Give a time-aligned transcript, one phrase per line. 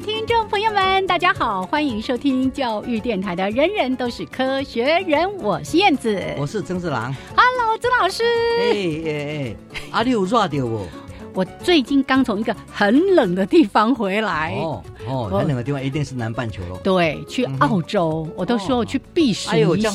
[0.00, 7.14] 听众朋友们，大家好，欢迎收听教育电台的《人人都是科学人》，我是燕子，我是曾志郎。
[7.36, 8.24] Hello，曾老师。
[8.58, 8.72] 哎
[9.06, 9.56] 哎哎，
[9.92, 10.84] 阿六热掉不？
[11.32, 14.56] 我最近刚从一个很冷的地方回来。
[14.60, 16.76] 哦哦，很冷的地方一定是南半球喽。
[16.82, 19.90] 对，去澳洲，我都说我去避暑一下。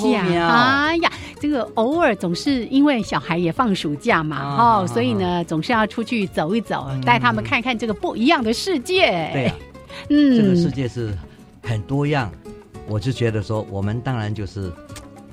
[0.47, 9.29] 哎呀，这个偶尔总是因为小孩也放暑假嘛，哦，所以呢，总是要出去走一走，带他们看看这个不一样的世界。
[9.34, 9.52] 对。
[10.09, 11.13] 嗯，这个世界是
[11.63, 12.31] 很多样，
[12.88, 14.72] 我就觉得说，我们当然就是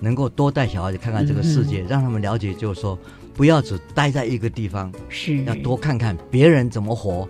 [0.01, 2.99] 能够多带小孩子看看这个世界，让他们了解，就是说，
[3.35, 7.29] 不要只待在一个地方，是要多看看别人怎么活，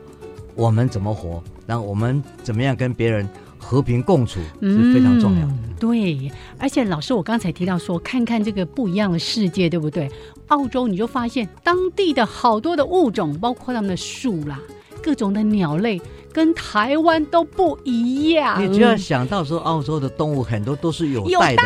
[0.54, 3.28] 我们怎么活，然后我们怎么样跟别人
[3.58, 5.54] 和平共处是非常重要的。
[5.78, 10.10] 对，而且老师，我刚才提到说，看看这个不一样的世界，对不对？
[10.48, 14.58] 澳洲你就发现当地的好多的物种，包括他们的树啦，
[15.06, 16.02] 各种的鸟类。
[16.32, 18.62] 跟台湾都不一样。
[18.62, 21.62] 你只要想到说，澳洲的动物很多都是有带的，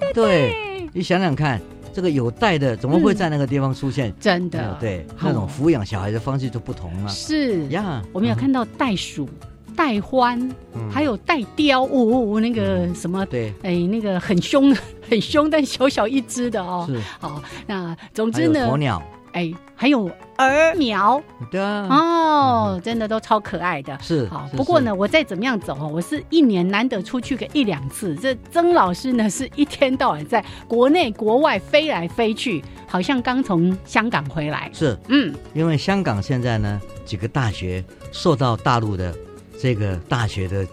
[0.00, 0.88] 对对对。
[0.94, 1.60] 你想想看，
[1.92, 4.10] 这个有带的怎么会在那个地方出现？
[4.18, 7.08] 真的，对，那种抚养小孩的方式就不同了。
[7.10, 9.28] 是呀，我们有看到袋鼠、
[9.76, 10.50] 袋獾，
[10.90, 14.74] 还有袋雕，哦，那个什么，对，哎，那个很凶、
[15.06, 16.86] 很凶但小小一只的哦。
[16.88, 19.02] 是，好，那总之呢，鸵鸟。
[19.32, 23.96] 哎，还有儿苗，对啊，哦，真的都超可爱的。
[24.00, 24.48] 是，好。
[24.56, 28.14] 不过呢，我再怎么样走哦，我是一年难得出去个一两次。
[28.16, 34.70] 这曾老师呢，是一天到晚在国内国外飞来飞去，好像刚从香港回来。
[34.72, 39.14] 是，嗯，因为香港现在呢，几个大学受到大陆的
[39.60, 40.66] 这个大学的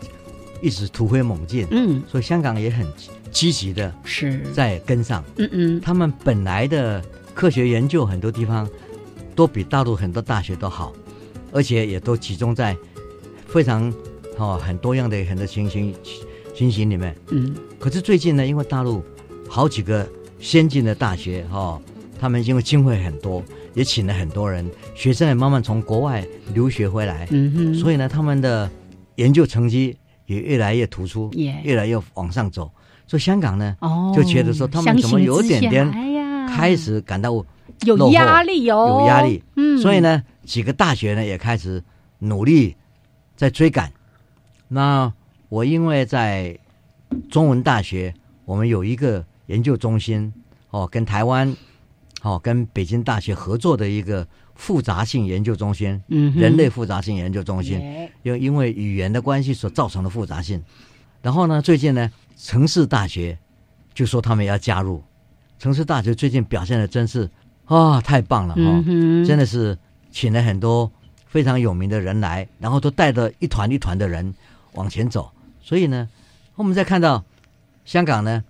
[0.62, 2.88] 一直突飞猛进，嗯，所以香港也很
[3.32, 5.24] 积极的，是在跟上。
[5.38, 7.04] 嗯嗯，他们本来的。
[7.36, 8.68] 科学研究很多地方
[9.36, 10.94] 都比大陆很多大学都好，
[11.52, 12.76] 而且也都集中在
[13.46, 13.94] 非常
[14.38, 15.94] 哦很多样的很多情形
[16.56, 17.14] 情形里面。
[17.32, 17.54] 嗯。
[17.78, 19.04] 可是最近呢，因为大陆
[19.50, 20.08] 好几个
[20.40, 21.80] 先进的大学哈，
[22.18, 24.66] 他们因为经费很多，也请了很多人，
[24.96, 27.28] 学生也慢慢从国外留学回来。
[27.32, 27.76] 嗯哼。
[27.76, 28.72] 所以呢，他们的
[29.16, 32.72] 研究成绩也越来越突出，越来越往上走。
[33.06, 33.76] 所以香港呢，
[34.16, 36.15] 就觉得说他们怎么有点点。
[36.48, 37.32] 开始感到
[37.86, 39.44] 有压力哦，有压力。
[39.56, 41.84] 嗯，所以呢，几个大学呢也开始
[42.20, 42.76] 努力
[43.36, 43.92] 在追赶。
[44.68, 45.12] 那
[45.50, 46.58] 我因为在
[47.30, 48.14] 中文大学，
[48.46, 50.34] 我们有一个研究中心
[50.72, 51.56] 哦，跟台湾
[52.22, 57.82] 哦，跟北京大学合作的一个复杂性研究中心，嗯，人类复杂性研究中心，
[58.24, 60.64] 又因为语言的关系所造成的复杂性。
[61.22, 63.38] 然后呢，最近呢，城市大学
[63.94, 65.04] 就说他们要加入。
[65.66, 67.28] 城市大学最近表现的真是
[67.66, 68.84] 啊，太棒了哈！
[69.26, 69.76] 真的是
[70.12, 70.92] 请了很多
[71.26, 74.32] 非常有名的人来，然后都带着一团一团的人
[74.74, 75.32] 往前走。
[75.64, 76.08] 所以呢，
[76.54, 77.26] 我们再看到
[77.84, 78.44] 香港呢，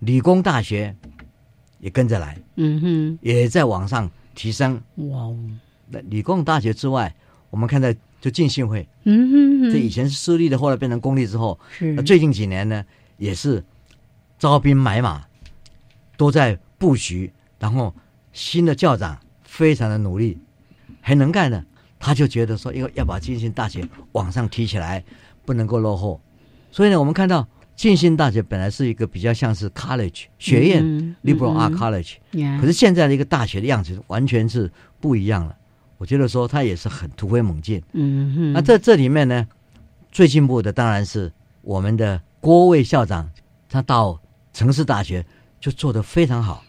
[0.00, 0.94] 理工大学
[1.80, 4.78] 也跟着来，嗯哼，也在往上提升。
[4.96, 5.38] 哇哦！
[5.88, 7.14] 那理工大学之外，
[7.48, 12.84] 我们看到就浸信会，嗯哼，这以前是私立的，后来变成公立之后，是最近几年呢，
[13.16, 13.64] 也是
[14.38, 15.24] 招兵买马。
[16.16, 17.94] 都在布局，然后
[18.32, 20.38] 新的校长非常的努力，
[21.00, 21.64] 很能干的，
[21.98, 25.04] 他就觉得说，因为要把进信大学往上提起来，
[25.44, 26.20] 不能够落后。
[26.70, 27.46] 所以呢，我们看到
[27.76, 34.70] 进信大学本来是一个比较像是 college 学院、嗯 liberal 嗯 art college，、呀可是现在的一个大学的样子完全是
[35.00, 35.56] 不一样了。
[35.96, 37.82] 我觉得说他也是很突飞猛进。
[37.92, 39.46] 嗯哼，那在这里面呢，
[40.10, 41.32] 最进步的当然是
[41.62, 43.30] 我们的郭卫校长，
[43.68, 44.20] 他到
[44.52, 45.24] 城市大学
[45.64, 46.62] 就做得非常好。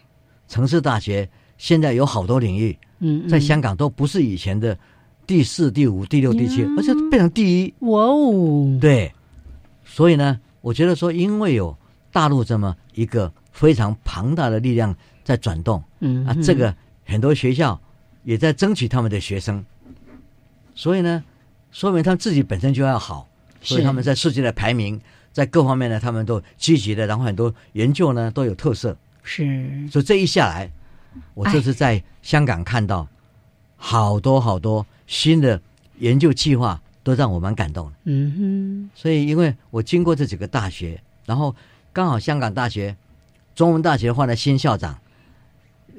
[0.48, 1.28] 城市大学
[1.58, 4.78] 现在有好多领域，嗯在香港都不是以前的
[5.26, 7.74] 第四、第五、第六、第七，而且变成第一。
[7.80, 9.12] 哇哦，对，
[9.84, 11.76] 所以呢，我觉得说，因为有
[12.10, 16.24] 大陆这么一个非常庞大的力量在转动，啊，嗯。
[16.24, 17.78] 啊这个很多学校
[18.24, 19.62] 也在争取他们的学生，
[20.74, 21.22] 所以呢，
[21.70, 23.28] 说明他们自己本身就要好，
[23.60, 24.98] 所以他们在世界的排名，
[25.36, 29.86] 在各方面呢，他们都积极的，然后很多研究呢都有特色，是。
[29.92, 30.70] 所以这一下来，
[31.34, 33.06] 我这次在香港看到
[33.76, 35.60] 好多好多新的
[35.98, 37.92] 研究计划，都让我蛮感动的。
[38.04, 41.54] 嗯所以，因为我经过这几个大学，然后
[41.92, 42.96] 刚好香港大学、
[43.54, 44.98] 中文大学换了新校长，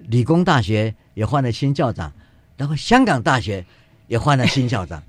[0.07, 2.11] 理工大学也换了新校长，
[2.57, 3.63] 然后香港大学
[4.07, 5.03] 也换了新校长，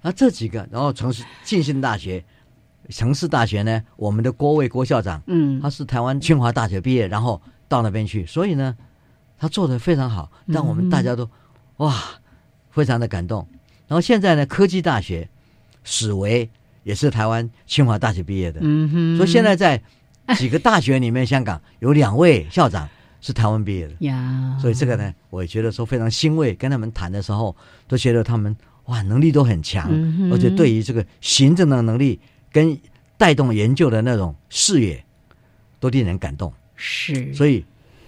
[0.00, 2.24] 啊，这几个，然后从事浸信大学、
[2.88, 5.60] 城市大学呢，我们的郭卫郭校长，嗯。
[5.60, 8.76] 他是台湾清华大学毕业，然后到那边去，所以呢，
[9.38, 11.28] 他做的非常好，让我们大家都、
[11.78, 11.94] 哇，
[12.70, 13.46] 非常的感动。
[13.86, 15.28] 然后现在呢，科技大学
[15.84, 16.48] 史维
[16.82, 19.82] 也是台湾清华大学毕业的，嗯哼，所以现在在
[20.36, 22.88] 几个大学里面，香港有两位校长
[23.20, 26.54] 是台湾毕业的，呀，所以这个呢，我也觉得说非常欣慰。
[26.54, 27.54] 跟他们谈的时候，
[27.86, 28.54] 都觉得他们
[28.86, 32.78] 哇能力都很强，嗯而且对于这个行政的能力跟
[33.16, 35.04] 带动研究的那种视野，
[35.80, 36.52] 都令人感动。
[36.76, 37.64] 是，所以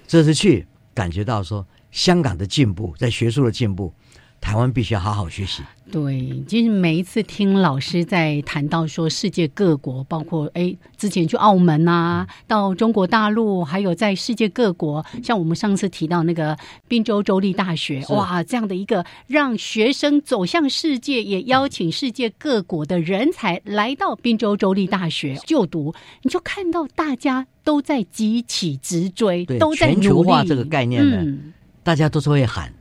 [0.06, 3.92] 这次去感觉到说，香港的进步，在学术的进步，
[4.40, 5.62] 台湾必须要好好学习。
[5.92, 16.56] 对，其实每一次听老师在谈到说世界各国，包括哎之前去澳门啊，到中国大陆，还有在世界各国，像我们上次提到那个
[16.86, 25.92] 滨州州立大学，哇，这样的一个让学生走向世界，也邀请世界各国的人才来到滨州州立大学就读，
[26.22, 31.52] 你就看到大家都在急起直追，对都在全球化这个概念呢嗯。
[31.82, 32.72] 大家都是会喊，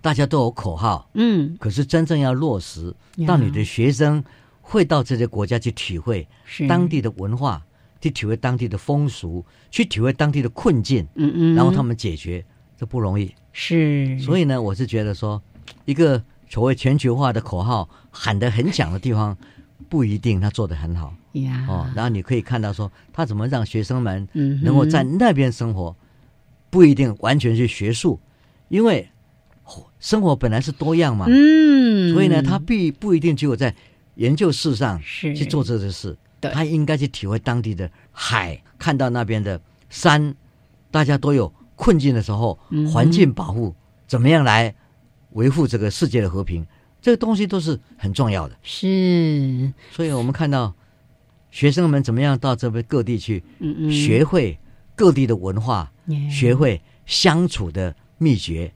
[0.00, 3.26] 大家都有口号，嗯，可是真正要落实，呀。
[3.26, 4.22] 让你的学生
[4.60, 6.66] 会到这些国家去体会是。
[6.68, 7.62] 当地的文化，
[8.00, 12.44] 去体会当地的风俗，去体会当地的困境，嗯嗯，然后他们解决，
[12.76, 13.34] 这不容易。
[13.52, 15.42] 是，所以呢，我是觉得说，
[15.84, 19.36] 一个所谓全球化的口号喊得很响的地方，
[19.88, 21.12] 不一定他做得很好。
[21.32, 21.90] 呀，哦。
[21.96, 25.96] 然后你可以看到说，他怎么让学生们嗯能够在那边生活，
[26.70, 28.20] 不一定完全是学术，
[28.68, 29.08] 因为
[30.00, 33.74] 生活本来是多样嘛，嗯，所以呢，他必不一定只有在
[34.14, 35.34] 研究室上是。
[35.34, 36.50] 去做这些事，对。
[36.52, 39.60] 他应该去体会当地的海，看到那边的
[39.90, 40.34] 山，
[40.90, 42.58] 大家都有困境的时候
[42.92, 43.74] 环境保护
[44.06, 44.74] 怎么样来
[45.32, 46.66] 维护这个世界的和平，
[47.00, 48.56] 这个东西都是很重要的。
[48.62, 50.74] 是，所以我们看到
[51.50, 54.58] 学生们怎么样到这边各地去嗯嗯，学会
[54.94, 58.72] 各地的文化，耶学会相处的秘诀，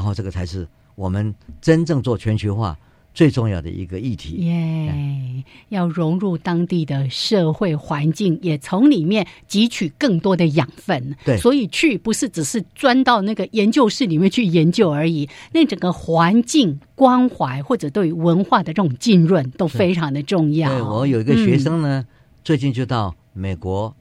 [0.00, 2.74] 然后这个才是我们真正做全球化
[3.12, 4.36] 最重要的一个议题。
[4.36, 11.14] 耶，要融入当地的社会环境，也从里面汲取更多的养分。
[11.22, 20.70] 对所以去不是只是钻到那个研究室里面去研究而已，那整个环境关怀或者对文化的这种浸润都非常的重要。
[20.70, 22.06] 对我有一个学嗯生呢，
[22.42, 23.94] 最近就到美国，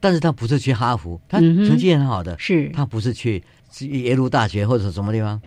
[0.00, 3.44] 但是他不是去哈佛，他成绩很好的，是他不是去
[3.80, 5.40] 耶鲁大学或者什么地方，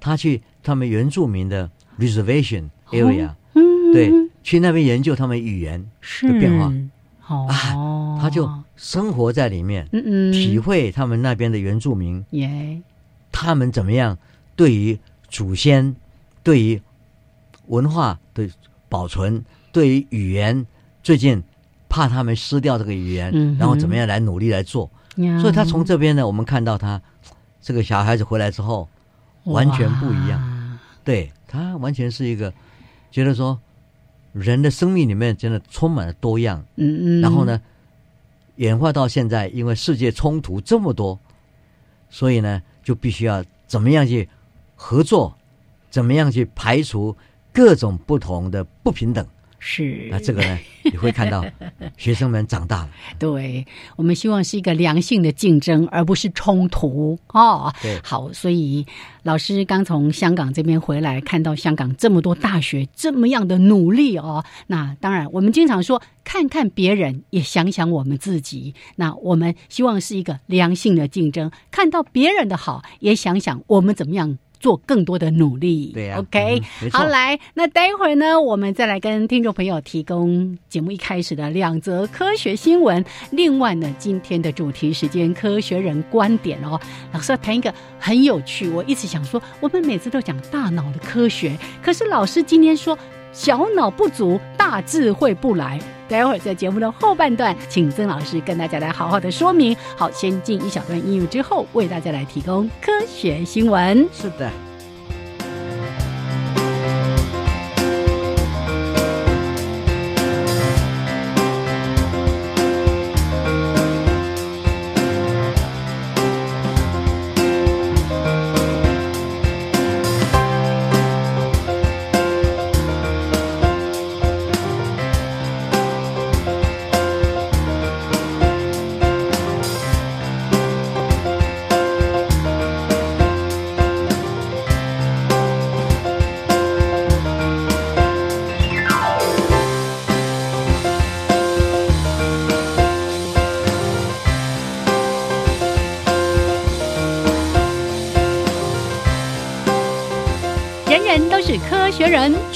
[0.00, 5.84] 他去他们原住民的 reservation area，、嗯对，去那边研究他们语言，
[6.22, 6.72] 的变化
[7.28, 12.80] 哦，他就生活在里面，嗯嗯体会他们那边的原住民，耶
[13.30, 14.16] 他们怎么样
[14.56, 15.94] 对于祖先、
[16.42, 16.80] 对于
[17.66, 18.48] 文化的
[18.88, 20.66] 保存、对于语言，
[21.02, 21.42] 最近
[21.88, 24.90] 怕他们失掉这个语言，嗯然后怎么样来努力来做。
[25.40, 27.00] 所以他从这边呢，我们看到他
[27.68, 28.88] 这个小孩子回来之后，
[29.44, 30.78] 完全不一样。
[31.04, 32.50] 对他完全是一个
[33.10, 33.60] 觉得说，
[34.32, 36.64] 人的生命里面真的充满了多样。
[36.76, 37.60] 嗯嗯，然后呢，
[38.56, 41.20] 演化到现在，因为世界冲突这么多，
[42.08, 44.26] 所以呢，就必须要怎么样去
[44.74, 45.36] 合作，
[45.90, 47.14] 怎么样去排除
[47.52, 49.26] 各种不同的不平等，
[49.58, 51.44] 是那这个呢，你会看到
[51.98, 52.90] 学生们长大了。
[53.18, 57.72] 对我们希望是一个良性的竞争，而不是冲突哦。
[57.82, 58.86] 对好，所以
[59.24, 64.44] 老师刚从香港这边回来，看到香港这么多大学这么样的努力哦。
[64.68, 68.74] 那当然，我们经常说，看看别人，也想想我们自己。
[68.96, 74.38] 那我们希望是一个良性的竞争，看到别人的好，也想想我们怎么样。
[74.60, 83.04] 做更多的努力，对呀、，OK，、嗯好，来，那待会儿呢，我们再来跟听众朋友提供节目一开始的两则科学新闻。
[83.30, 86.80] 另外呢，今天的主题时间科学人观点哦，
[87.12, 88.68] 老师要谈一个很有趣。
[88.68, 92.98] 我一直想说，我们每次都讲大脑的科学，可是老师今天说
[93.32, 95.80] 小脑不足，大智慧不来。
[96.08, 99.76] 待会儿在节目的后半段，请曾老师跟大家来好好的说明。
[99.96, 104.08] 好，先进一小段音乐之后，为大家来提供科学新闻。
[104.12, 104.67] 是的。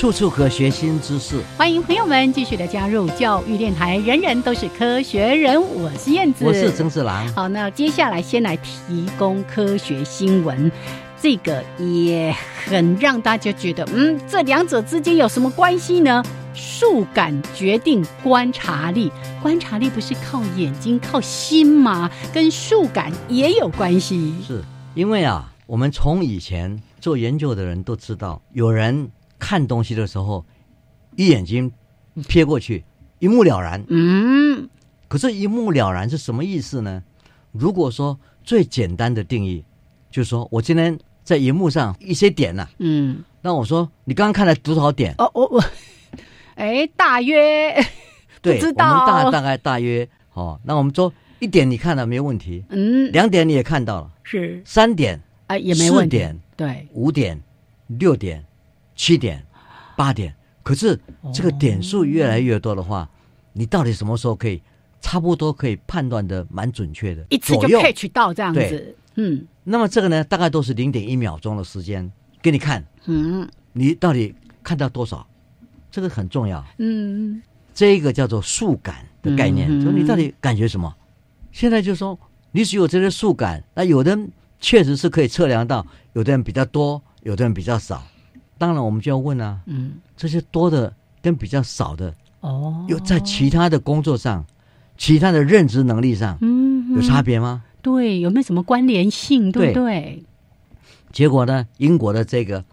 [0.02, 1.40] 处处可学新知识。
[1.56, 3.96] 欢迎朋友们继续的加入教育电台。
[3.98, 7.24] 人人都是科学人，我是燕子，我是曾志郎。
[7.34, 10.72] 好，那接下来先来提供科学新闻，
[11.20, 12.34] 这个也
[12.66, 16.20] 很让大家觉得，嗯，这两者之间有什么关系呢？
[16.52, 19.08] 数感决定观察力，
[19.40, 22.10] 观察力不是靠眼睛、靠心吗？
[22.34, 24.34] 跟数感也有关系。
[24.44, 24.64] 是
[24.96, 29.08] 因为啊，我们从以前做研究的人都知道，有人
[29.42, 30.46] 看东西的时候，
[31.16, 31.72] 一眼睛
[32.28, 32.84] 瞥过去，
[33.18, 33.84] 一目了然。
[33.88, 34.68] 嗯，
[35.08, 37.02] 可是，一目了然是什么意思呢？
[37.50, 39.64] 如果说最简单的定义，
[40.12, 45.12] 就是说我今天在荧幕上一些点呐、嗯，那我说你刚刚看了多少点？
[45.18, 45.64] 哦，我我，
[46.54, 47.74] 哎，大约，
[48.40, 48.84] 对，知道。
[48.86, 54.62] 我们大大概大约哦，那我们说一点你看了没有问题，嗯，两点你也看到了，是。
[54.64, 56.16] 三点、啊，也没问题。
[56.16, 57.42] 四点、对，五点、
[57.88, 58.44] 六点、
[59.02, 59.44] 七点、
[59.96, 60.32] 八点，
[60.62, 60.96] 可是
[61.34, 63.10] 这个点数越来越多的话，
[63.52, 64.62] 你到底什么时候可以
[65.00, 67.26] 差不多可以判断的蛮准确的？
[67.28, 68.96] 一次就左右 catch 到这样子。
[69.16, 72.08] 嗯那么这个呢，大概都是零点一秒钟的时间
[72.40, 74.32] 给你看，嗯你到底
[74.62, 75.26] 看到多少？
[75.90, 76.64] 这个很重要。
[76.78, 77.42] 嗯，
[77.74, 80.94] 这个叫做速感的概念，嗯说你到底感觉什么？
[81.50, 82.16] 现在就说
[82.52, 84.30] 你只有这些速感，那有的人
[84.60, 88.00] 确实是可以测量到，有的人比较多，有的人比较少。
[88.62, 94.46] 当然，我们就要问啊，嗯，这些多的跟比较少的，哦，有在其他的工作上、
[94.96, 97.64] 其他的认知能力上嗯有差别吗？
[97.82, 99.50] 对，有没有什么关联性？
[99.50, 100.22] 对不对？
[101.10, 102.64] 结果呢，英国的这个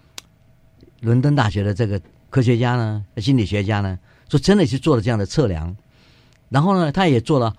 [1.02, 3.98] 伦敦大学的这个科学家呢，心理学家呢，
[4.30, 5.76] 说真的是做了这样的测量，
[6.50, 7.52] 然后呢，他也做了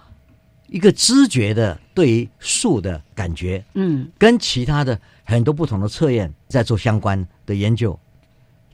[0.68, 7.98] 一个知觉的对于数的感觉，嗯跟其他的很多不同的测验在做相关的研究，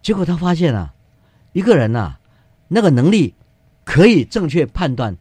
[0.06, 0.94] 结果他发现啊，
[1.52, 2.16] 一个人呐、
[2.68, 3.34] 那个能力
[3.82, 5.16] 可以正确判断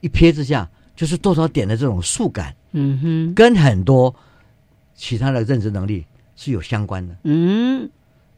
[0.00, 3.34] 一瞥之下就是多少点的这种数感，嗯哼。
[3.34, 4.16] 跟很多
[4.94, 7.14] 其他的认知能力是有相关的。
[7.24, 7.90] 嗯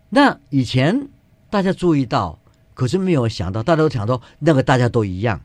[0.08, 1.06] 那以前
[1.48, 2.36] 大家注意到，
[2.74, 5.40] 可是没有想到，大家都想到那个大家都一样，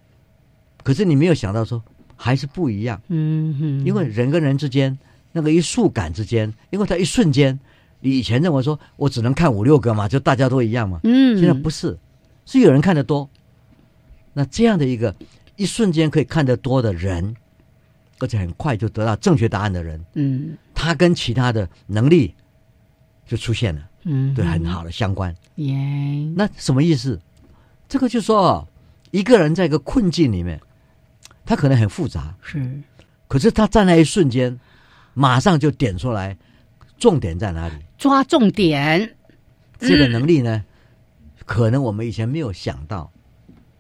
[0.82, 1.84] 可是你没有想到说
[2.16, 4.98] 还是不一样，嗯哼，因为人跟人之间
[5.32, 7.60] 那个一速感之间，因为它一瞬间，
[8.00, 11.98] 你以前认为说我只能看五六个嘛，就大家都一样嘛，嗯现在不是，
[12.46, 13.30] 是有人看得多。
[14.34, 15.16] 那这样的一个
[15.56, 17.36] 一瞬间可以看得多的人，
[18.20, 22.34] 而且很快就得到正确答案的人，嗯他跟其他的能力
[23.26, 25.36] 就出现了，嗯对，很好的相关。
[25.56, 25.76] 耶，
[26.36, 27.20] 那什么意思？
[27.90, 28.68] 这个就说哦，
[29.10, 30.62] 一个人在一个困境里面，
[31.46, 32.80] 他可能很复杂，是
[33.28, 34.60] 可是他在那一瞬间，
[35.16, 36.38] 马上就点出来
[36.98, 37.76] 重点在哪里。
[37.98, 39.16] 抓重点，
[39.80, 40.64] 这个能力呢，
[41.46, 43.12] 可能我们以前没有想到，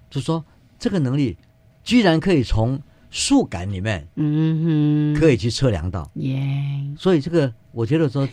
[0.09, 0.43] 就说
[0.79, 1.37] 这个能力
[1.83, 6.09] 居然可以从数感里面嗯哼，可以去测量到。
[6.15, 6.41] 耶，
[6.97, 8.27] 所以这个我觉得说，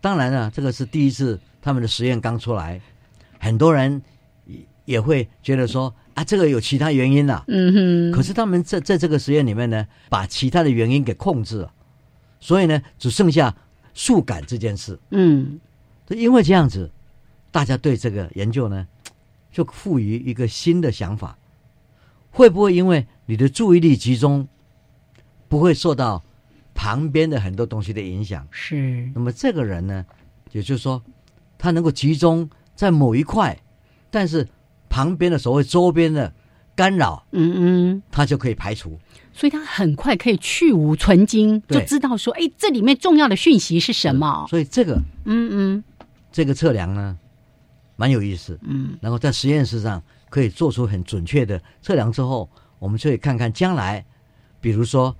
[0.00, 2.80] 当然了，这个是第一次他们的实验刚出来，
[3.38, 4.02] 很多人
[4.84, 11.72] 也会觉得说啊，这个有其他原因啦、嗯哼，可是他们在在这个实验里面呢，把其他的原因给控制了，
[12.40, 13.54] 所以呢，只剩下
[13.94, 14.98] 速感这件事。
[15.10, 15.58] 嗯
[16.08, 16.90] 因为这样子，
[17.50, 18.86] 大家对这个研究呢，
[19.52, 21.36] 就赋予一个新的想法：
[22.30, 24.48] 会不会因为你的注意力集中，
[25.48, 26.24] 不会受到
[26.74, 28.46] 旁边的很多东西的影响？
[28.50, 30.06] 是那么这个人呢，
[30.52, 31.02] 也就是说，
[31.58, 33.60] 他能够集中在某一块，
[34.10, 34.48] 但是
[34.88, 36.32] 旁边的所谓周边的
[36.78, 38.02] 干扰，嗯嗯。
[38.08, 38.96] 它就可以排除。
[39.32, 44.46] 所以它很快可以去无存精，就知道说，哎，这里面重要的讯息是什么？
[44.48, 44.94] 所以这个
[45.24, 45.84] 嗯嗯
[46.30, 47.18] 这个测量呢，
[47.96, 48.56] 蛮有意思。
[48.62, 54.04] 嗯，然后在实验室上可以做出很准确的测量之后，我们就可以看看将来，
[54.60, 55.16] 比如说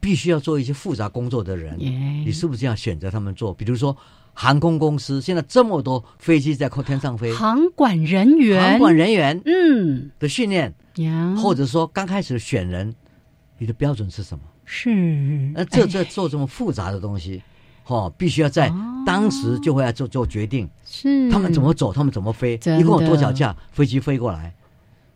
[0.00, 3.52] 必须要做一些复杂工作的人，你是不是要选择他们做？
[3.52, 3.94] 比如说
[4.38, 9.40] 航空公司，现在这么多飞机在空天上飞，航管人员，航管人员。
[9.46, 10.10] 嗯。
[10.18, 12.94] 的训练，呀，或者说刚开始选人，
[13.56, 14.44] 你的标准是什么？
[14.66, 14.90] 是。
[15.54, 15.86] 那这哎。
[15.86, 17.42] 这做这么复杂的东西，
[17.86, 19.02] 哦，必须要在哦。
[19.06, 20.68] 当时就会要做做决定。
[20.84, 21.30] 是。
[21.30, 24.54] 他们怎么走，他们怎么飞，一共有多少架飞机飞过来，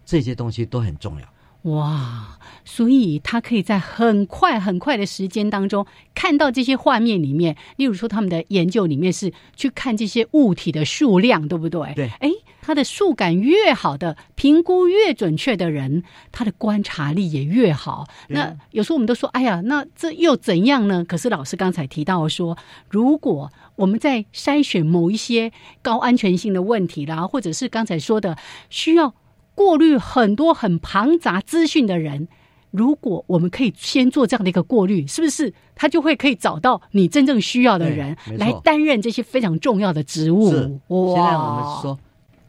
[0.06, 1.26] 这些东西都很重要。
[1.62, 2.38] 哇？
[2.62, 11.92] 所以他可以在很快很快的时间当中看到这些画面里面，例如说他们的研究里面是去看这些物体的数量，对不对？
[11.94, 18.06] 对哎，他的数感越好的，评估越准确的人，他的观察力也越好。
[18.28, 21.04] 那有时候我们都说，哎呀，那这又怎样呢？
[21.04, 22.56] 可是老师刚才提到说，
[22.88, 25.50] 如果我们在筛选某一些
[25.82, 28.36] 高安全性的问题啦，或者是刚才说的
[28.68, 29.14] 需要
[29.54, 32.28] 过滤很多很庞杂资讯的人，
[32.70, 40.50] 如果我们可以先做这样的一个过滤，是不是他就会可以找到你真正需要的人来担任这些非常重要的职务？
[40.50, 41.14] 是，哇。
[41.14, 41.98] 现在我们说，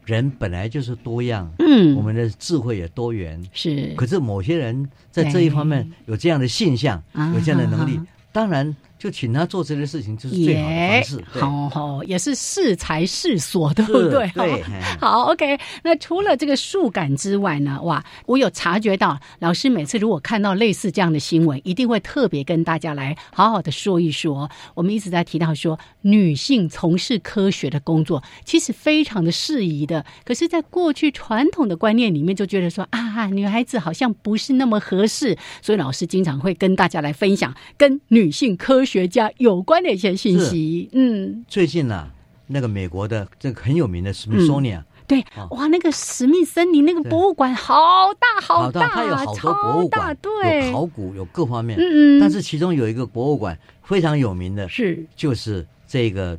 [0.04, 3.42] 人本来就是多样，嗯，我们的智慧也多元。
[3.52, 3.92] 是。
[3.96, 11.16] 可是某些人在这一方面有这样的现象，啊有这样的能力啊，当然就请他做这件事情，就是最好的也方式。
[11.32, 14.30] 对好好，也是适才适所，对不对？
[14.32, 14.62] 对
[15.00, 15.58] 好，OK。
[15.82, 24.48] 那除了这个数感之外呢，哇，我有察觉到，老师每次如果看到类似这样的新闻，一定会特别跟大家来好好的说一说。
[24.74, 40.88] 我们一直在提到说，女性从事科学的工作其实非常的适宜的，可是，在过去传统的观念里面，就觉得说啊，女孩子好像不是那么合适，所以老师经常会跟大家来分享跟女性科学家有关的一些信息。
[40.92, 42.10] 嗯，最近呢、
[42.46, 47.74] 那个美国的这个很有名的 Smithsonian，、对哦，哇，那个史密森林那个博物馆好
[48.14, 51.78] 大好大，它有好多博物馆，对，有考古，有各方面。
[51.78, 55.04] 嗯嗯，但是其中有一个博物馆非常有名的，是。
[55.16, 56.38] 就是这个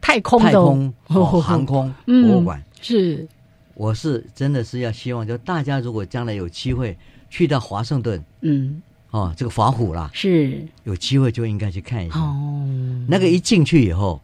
[0.00, 2.62] 太空太空、哦、 航空嗯博物馆。
[2.80, 3.26] 是。
[3.74, 6.96] 我是真的是要希望，就大家如果将来有机会
[7.30, 8.82] 去到华盛顿嗯
[9.12, 10.66] 哦，这个法虎啦，是。
[10.84, 12.18] 有机会就应该去看一下。
[12.18, 12.66] 哦，
[13.08, 14.20] 那个一进去以后，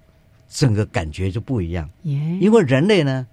[0.51, 3.27] 整个感觉就不一样，耶，因为人类呢，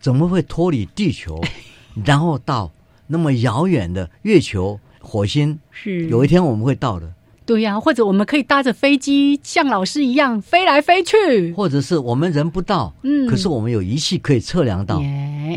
[0.00, 1.40] 怎么会脱离地球，
[2.04, 2.70] 然后到
[3.08, 5.58] 那么遥远的月球、火星？
[5.72, 6.08] 是。
[6.08, 7.12] 有一天我们会到的，
[7.44, 13.26] 对呀、或者我们可以搭着飞机像老师一样飞来飞去，或者是我们人不到，嗯。
[13.26, 15.02] 可是我们有仪器可以测量到，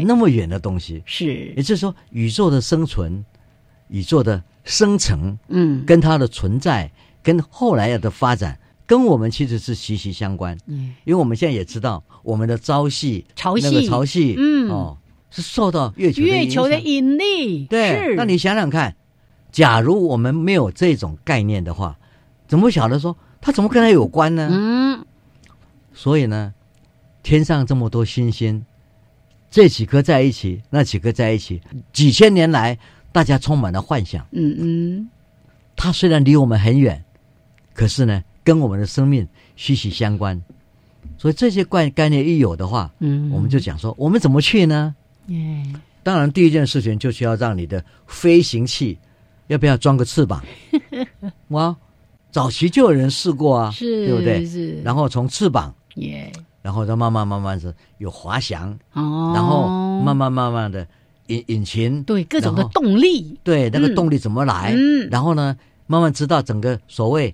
[0.06, 1.04] 那么远的东西。
[1.06, 1.54] 是。
[1.56, 3.24] 也就是说，宇宙的生存、
[3.90, 5.84] 宇宙的生成，嗯。
[5.86, 6.92] 跟它的存在，
[7.24, 10.56] 跟后来的发展，跟我们其实是息息相关。
[10.68, 10.94] 嗯。
[11.04, 14.70] 因为我们现在也知道，我们的朝夕、潮汐那个潮汐，嗯。
[14.70, 14.98] 哦，
[15.32, 18.96] 是受到月球的月球的引力对，，那你想想看，
[19.52, 21.98] 假如我们没有这种概念的话，
[22.48, 24.48] 怎么晓得说它怎么跟它有关呢？
[24.52, 25.06] 嗯。
[25.94, 26.54] 所以呢，
[27.24, 28.64] 天上这么多星星，
[29.52, 32.78] 这几颗在一起，那几颗在一起，几千年来，
[33.12, 34.26] 大家充满了幻想。
[34.32, 35.10] 嗯嗯
[35.76, 37.04] 它虽然离我们很远，
[37.74, 40.42] 可是呢，跟我们的生命息息相关。
[41.18, 44.96] 所以这些概概念一有的话，嗯，我们就讲说，我们怎么去呢？
[45.28, 45.64] 耶
[46.04, 48.98] 当然，第一件事情就是要让你的飞行器
[49.48, 50.44] 要不要装个翅膀？
[51.50, 51.76] 哇，
[52.32, 54.46] 早期就有人试过啊，是对不对？
[54.46, 59.68] 是，然后从翅膀，耶然后再慢慢慢慢是有滑翔，哦，然后
[60.02, 60.88] 慢慢慢慢的
[61.30, 63.96] 引引擎，对各种的动力，对那个嗯。
[63.96, 65.08] 动力怎么来，嗯。
[65.10, 65.56] 然后呢，
[65.88, 67.34] 慢慢知道整个所谓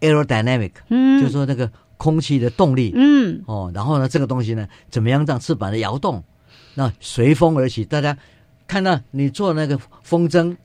[0.00, 3.42] aerodynamic，、嗯，就是说那个空气的动力、嗯。
[3.46, 6.22] 哦，然后呢，这个东西呢，怎么样让翅膀的摇动，
[6.74, 7.84] 那随风而起。
[7.84, 8.16] 大家
[8.66, 10.56] 看到你做那个风筝，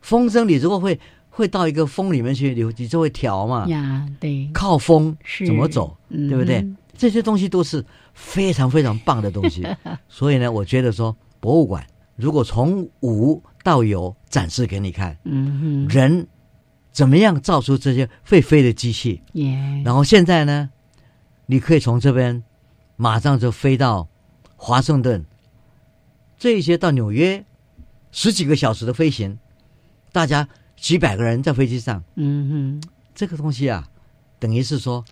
[0.00, 0.98] 风筝你如果会
[1.30, 5.46] 会到一个风里面去，你你就会调嘛，呀，对，靠风是。
[5.46, 6.28] 怎么走，嗯。
[6.28, 6.66] 对不对？
[6.96, 9.66] 这些东西都是非常非常棒的东西。
[10.08, 16.26] 所以呢，我觉得说，博物馆如果从无到有展示给你看，嗯哼，人
[16.90, 20.70] 怎么样造出这些会飞的机器，耶，然后现在呢，
[21.44, 22.42] 你可以从这边
[22.96, 24.08] 马上就飞到
[24.56, 25.22] 华盛顿，
[26.38, 27.44] 这一些到纽约
[28.10, 29.38] 十几个小时的飞行，
[30.12, 33.86] 大家几百个人在飞机上，嗯哼，这个东西啊，
[34.38, 35.04] 等于是说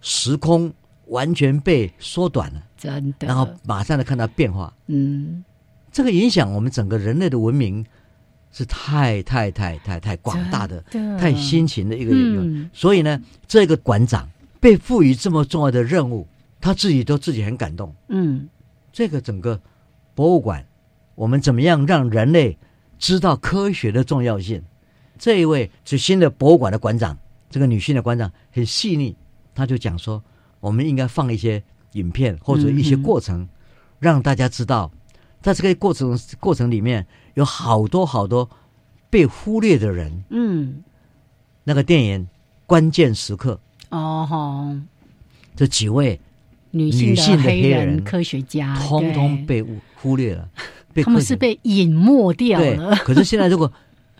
[0.00, 0.72] 时空
[1.06, 5.44] 完全被缩短了，真的，然后马上就看到变化，嗯，
[5.94, 7.86] 这个影响我们整个人类的文明
[8.50, 11.18] 是太太太太太广大的、的。
[11.18, 12.68] 太辛勤的一个一个嗯。
[12.72, 14.28] 所以呢，这个馆长
[14.58, 16.26] 被赋予这么重要的任务，
[16.60, 17.94] 他自己都自己很感动。
[18.08, 18.48] 嗯。
[18.92, 19.60] 这个整个
[20.16, 20.66] 博物馆，
[21.14, 22.58] 我们怎么样让人类
[22.98, 24.60] 知道科学的重要性？
[25.16, 27.16] 这一位是新的博物馆的馆长，
[27.48, 29.14] 这个女性的馆长很细腻，
[29.54, 30.20] 她就讲说，
[30.58, 33.48] 我们应该放一些影片或者一些过程，
[34.00, 34.90] 让大家知道，
[35.44, 38.48] 在这个过程过程里面有好多好多
[39.10, 40.24] 被忽略的人。
[40.30, 40.82] 嗯，
[41.64, 42.26] 那个电影
[42.64, 44.74] 关键时刻，哦吼，
[45.54, 46.18] 这几位
[46.70, 50.48] 女性的黑黑人科学家，通通被忽忽略了，
[50.94, 53.70] 被他们是被隐没掉对了，，可是现在如果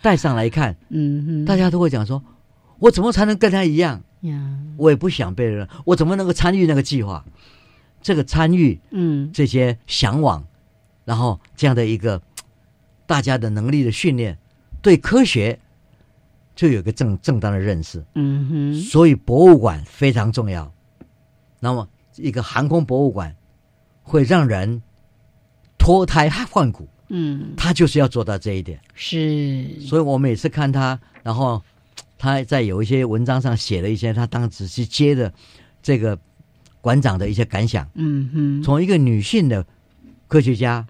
[0.03, 2.23] 带上来看， 嗯哼，大家都会讲说：
[2.77, 4.03] 我怎么才能跟他一样？
[4.21, 7.25] 呀，我也不想被人，我怎么能够参与那个计划？
[8.03, 9.31] 这个参与嗯。
[9.33, 10.45] 这些向往，
[11.05, 12.21] 然后这样的一个
[13.05, 14.37] 大家的能力的训练，
[14.81, 15.57] 对科学
[16.55, 18.03] 就有一个正正当的认识。
[18.15, 20.73] 嗯哼，所以博物馆非常重要。
[21.59, 21.87] 那么，
[22.17, 23.35] 一个航空博物馆
[24.03, 24.81] 会让人
[25.77, 28.79] 脱胎换骨，嗯他就是要做到这一点。
[28.93, 31.61] 是，所以我每次看他，然后
[32.17, 35.33] 他在有一些文章上写了一些他当时去接的
[35.83, 36.17] 这个
[36.81, 37.87] 馆长的一些感想。
[37.95, 39.65] 嗯哼，从一个女性的
[40.27, 40.85] 科学家，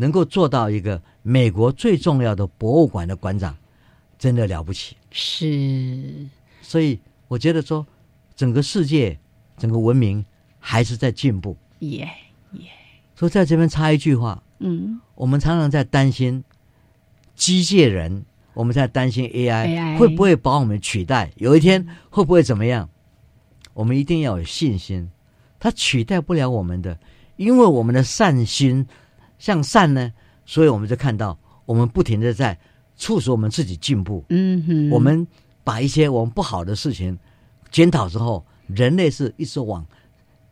[0.00, 3.54] 能够做到一个美国最重要的博物馆的馆长，
[4.18, 4.96] 真的了不起。
[5.10, 6.26] 是，
[6.62, 7.86] 所以我觉得说，
[8.34, 9.18] 整个世界、
[9.58, 10.24] 整个文明
[10.58, 11.54] 还是在进步。
[11.80, 12.08] 耶
[12.52, 12.70] 耶，
[13.14, 16.42] 所以在这边插一句话，嗯我们常常在担心
[17.34, 22.88] 机械人，我们在担心 AI, AI 会不会把我们取代，有一天会不会怎么样？
[23.74, 25.10] 我们一定要有信心，
[25.58, 26.98] 它取代不了我们的，
[27.36, 28.86] 因为我们的善心
[29.40, 30.12] 向善呢，
[30.46, 32.56] 所以我们就看到我们不停的在
[32.94, 34.24] 促使我们自己进步。
[34.28, 35.26] 嗯哼，我们
[35.64, 37.18] 把一些我们不好的事情
[37.72, 39.84] 检讨之后，人类是一直往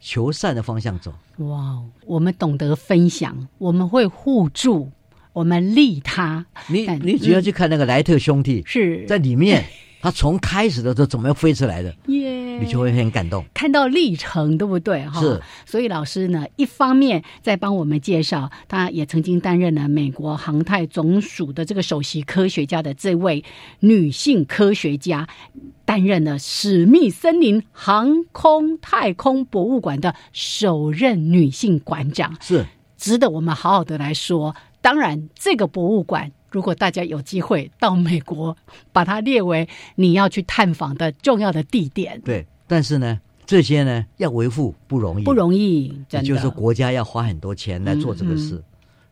[0.01, 1.15] 求善的方向走。
[1.39, 4.91] 哇，我们懂得分享，我们会互助，
[5.33, 9.65] 我们利他，你但你只要去看那个莱特兄弟，是在里面，
[10.01, 13.45] 他从开始的时候怎么样飞出来的，耶，你就会很感动。
[13.53, 15.05] 看到历程，对不对？
[15.07, 23.45] 哈，是，所以老师呢，一方面在帮我们介绍，他也曾经担任了美国航太总署的这个首席科学家的这位
[23.81, 25.29] 女性科学家，
[25.85, 32.37] 担任了史密森林航空太空博物馆的首任女性馆长。
[32.41, 32.65] 是
[32.97, 34.55] 值得我们好好的来说。
[34.81, 38.57] 当然，这个博物馆，如果大家有机会到美国，
[38.93, 46.27] 把它列为你要去探访的重要的地点，对，但是呢，这些呢要维护不容易，不容易，也真的。
[46.27, 48.65] 就是国家要花很多钱来做这个事，嗯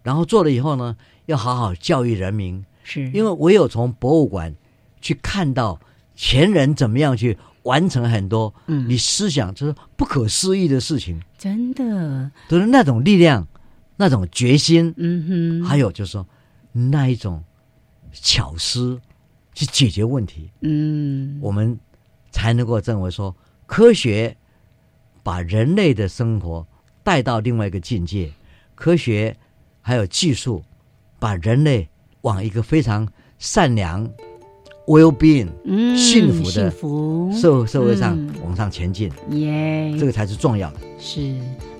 [0.03, 0.96] 然后做了以后呢，
[1.27, 3.11] 要好好教育人民，是。
[3.11, 4.55] 因为唯有从博物馆
[5.01, 5.81] 去看到
[6.14, 8.88] 前人怎么样去完成很多嗯。
[8.88, 13.49] 你思想就是不可思议的事情，真的，就是那种力量、
[13.96, 16.25] 那种决心，嗯哼，还有就是说
[16.77, 17.43] 那一种
[18.12, 19.01] 巧思
[19.55, 21.79] 去解决问题，嗯，我们
[22.31, 23.35] 才能够认为说
[23.65, 24.37] 科学
[25.23, 26.67] 把人类的生活
[27.03, 28.31] 带到另外一个境界，
[28.75, 29.35] 科学
[29.81, 30.62] 还有技术
[31.19, 31.89] 把人类
[32.21, 33.09] 往一个非常
[33.39, 34.07] 善良、
[34.87, 37.33] well being 嗯幸福的幸福。
[37.33, 38.35] 社社会上嗯。
[38.45, 40.81] 往上前进，耶，这个才是重要的。
[40.99, 41.37] 是，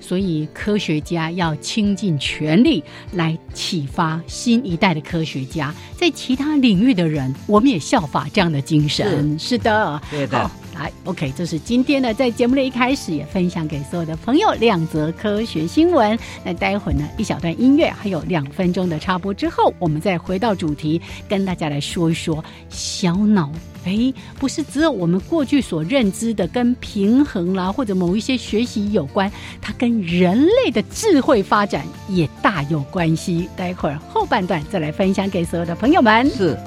[0.07, 2.81] 所以科学家要倾尽全力
[3.13, 9.37] 来启发新一代的科学家，在其他领域的人，我们也效法这样的精神。
[9.37, 16.17] 是的，对的，来，OK，这是今天呢，在节目的一开始也分享给所有的朋友两则科学新闻。
[16.45, 23.51] 那待会儿呢，一小段音乐，还有两分钟的插播之后，我们再回到主题，跟大家来说一说小脑。
[23.87, 29.31] 哎，不是只有我们过去所认知的跟平衡啦，或者某一些学习有关，
[29.63, 33.49] 它跟人类的智慧发展也大有关系。
[33.57, 36.29] 待会儿后半段再来分享给所有的朋友们。
[36.31, 36.59] 是。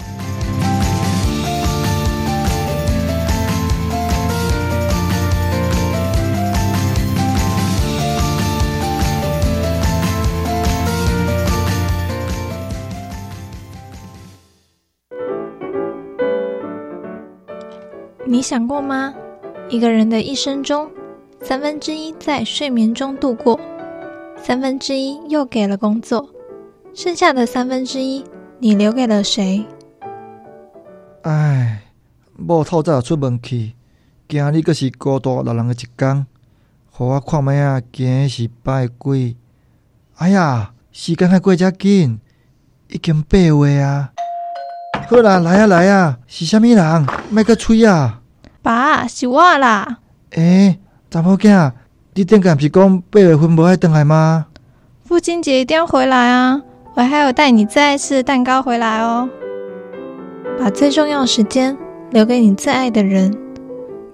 [18.39, 19.13] 你想过吗？
[19.67, 20.89] 一个人的一生中，
[21.41, 23.59] 三分之一在睡眠中度过，
[24.41, 26.29] 三分之一又给了工作，
[26.93, 28.23] 剩下的三分之一，
[28.59, 29.67] 你留给了谁？
[31.23, 31.81] 唉，
[32.37, 33.73] 某透早出门去，
[34.29, 36.25] 今日阁是孤独老人的一天，
[36.91, 39.35] 互我看觅啊，今日是拜鬼？
[40.15, 42.21] 哎呀，时间还过遮紧，
[42.87, 44.13] 已经八月啊！
[45.09, 47.05] 好啦，来啊来啊，是虾米人？
[47.29, 48.18] 莫阁吹啊！
[48.69, 49.97] 爸，是我啦。
[50.33, 50.77] 诶、
[51.09, 51.71] 查某囝，
[52.13, 54.45] 你顶个毋是讲八月份无爱回来吗？
[55.05, 56.61] 父亲节一定要回来啊！
[56.93, 59.27] 我还有带你最爱吃的蛋糕回来哦。
[60.59, 61.75] 把最重要的时间
[62.11, 63.35] 留给你最爱的人。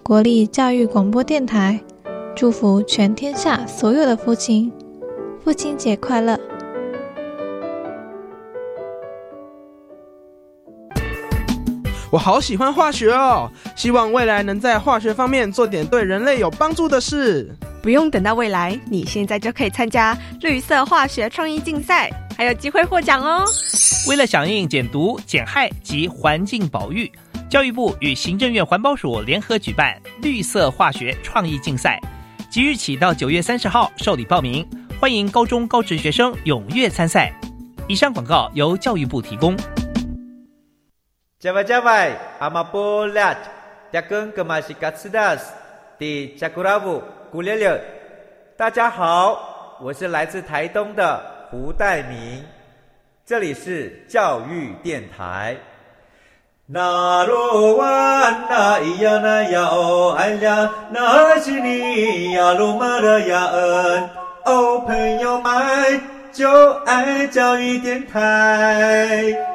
[0.02, 1.82] 国立教育广播电台
[2.34, 4.72] 祝福全天下所有的父亲，
[5.44, 6.40] 父亲节快乐！
[12.16, 17.54] 我好喜欢化学哦，希望未来能在化学方面做点对人类有帮助的事。
[17.84, 23.44] 不用等到未来，你现在就可以参加绿色化学创意竞赛，还有机会获奖哦！
[24.08, 27.12] 为了响应减毒、减害及环境保育，
[27.50, 32.00] 教育部与行政院环保署联合举办绿色化学创意竞赛，
[32.50, 34.66] 即日起到九月三十号受理报名，
[35.02, 37.38] 欢迎高中高职学生踊跃参赛。
[37.90, 39.54] 以上广告由教育部提供。
[41.46, 43.38] Java Java, Amapolat,
[43.94, 45.54] Jakun Kemasikatsidas,
[46.00, 47.82] di Jakuravu, Gulele。
[48.58, 52.44] 大家好，我是来自台东的胡代明，
[53.28, 55.56] 这里是教育电台。
[56.66, 64.10] 那罗哇那咿呀那呀哦哎呀，那是你呀鲁玛的呀恩
[64.46, 66.02] 哦，朋友们
[66.34, 69.55] 就爱教育电台。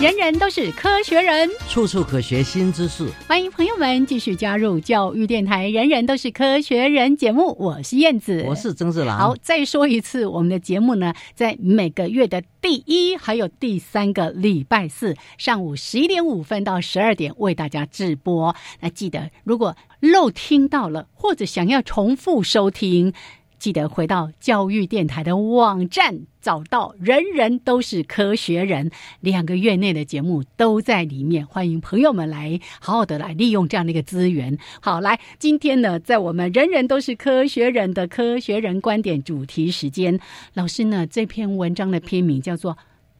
[0.00, 3.06] 人人都是科学人，处处可学新知识。
[3.28, 9.18] 欢迎朋友们继续加入教育电台《人人都是科学人》节目，我是燕子，我是曾志郎。
[9.18, 18.56] 好，再说一次，我们的节目呢，在每个月的第一还有第三个礼拜四上午十一点五分到十二点为大家直播。
[18.80, 23.12] 那记得，如果漏听到了，或者想要重复收听。
[23.58, 34.56] 记得回到教育电台的网站，找到“人人都是科学人”两个月内的节目都在里面，欢迎朋友们来好好的来利用这样的一个资源。
[34.80, 40.18] 好，来，今天呢，在我们“人人都是科学人”的科学人观点主题时间，
[40.54, 42.72] 老师呢这篇文章的篇名叫做《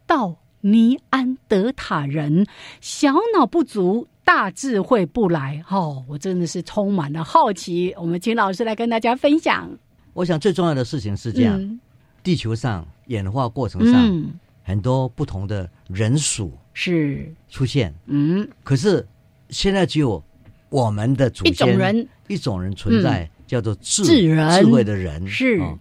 [0.07, 2.47] 到尼安德塔人
[2.81, 4.05] 小脑不足》。
[4.23, 7.93] 大智慧不来，哦，我真的是充满了好奇。
[7.99, 9.69] 我们请老师来跟大家分享。
[10.13, 11.81] 我想最重要的事情是这样：嗯
[12.23, 19.07] 地球上演化过程上，嗯，很多不同的人属是，出现，嗯，可是
[19.49, 20.23] 现在只有
[20.69, 22.09] 我们的祖一先种人。
[22.29, 24.63] 一种人存在，叫做智智人。
[24.65, 25.27] 智慧的人。
[25.27, 25.59] 是。
[25.59, 25.77] 哦。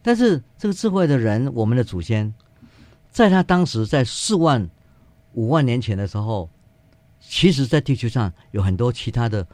[0.00, 2.32] 但是这个智慧的人，我们的祖先，
[3.10, 4.70] 在他当时在四万
[5.32, 6.48] 五万年前的时候，
[7.20, 9.44] 其实，在地球上有很多其他的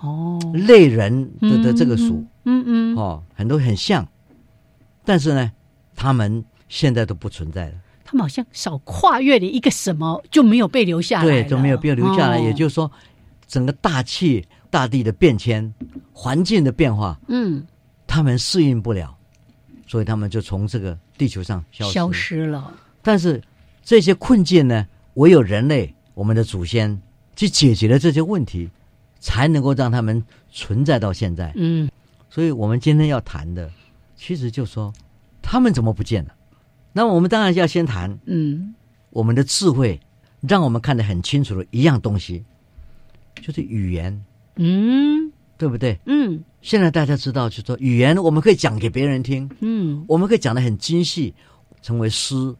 [0.00, 4.06] 哦，类人的的这个属，嗯嗯，哦，很多很像，
[5.10, 5.50] 但是呢，
[5.96, 7.72] 他们现在都不存在了，
[8.04, 12.38] 他们好像少跨越了一个什么，就没有被留下来对，了都没有被留下来。
[12.38, 12.88] 哦也就是说，
[13.48, 15.74] 整个大气、大地的变迁、
[16.12, 17.66] 环境的变化，嗯，
[18.06, 19.12] 他们适应不了，
[19.84, 21.92] 所以他们就从这个地球上消失。
[21.92, 23.42] 消失了，但是
[23.82, 26.96] 这些困境呢，唯有人类，我们的祖先
[27.34, 28.70] 去解决了这些问题，
[29.18, 31.52] 才能够让他们存在到现在。
[31.56, 31.90] 嗯
[32.30, 33.68] 所以我们今天要谈的，
[34.20, 34.92] 其实就说
[35.40, 36.34] 他们怎么不见了。
[36.92, 38.74] 那我们当然要先谈嗯。
[39.08, 39.98] 我们的智慧，
[40.42, 42.44] 让我们看得很清楚的一样东西，
[43.40, 44.22] 就是语言，
[44.56, 45.32] 嗯。
[45.56, 45.98] 对不对？
[46.04, 46.44] 嗯。
[46.60, 50.04] 现在大家知道，就说语言我们可以讲给别人听，嗯。
[50.06, 51.34] 我们可以讲得很精细，
[51.80, 52.54] 成为诗，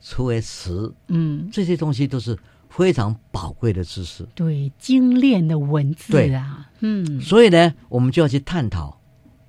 [0.00, 2.36] 成为词，嗯，这些东西都是
[2.70, 4.26] 非常宝贵的知识。
[4.34, 6.34] 对，精炼的文字对。
[6.34, 7.20] 啊，嗯。
[7.20, 8.98] 所以呢，我们就要去探讨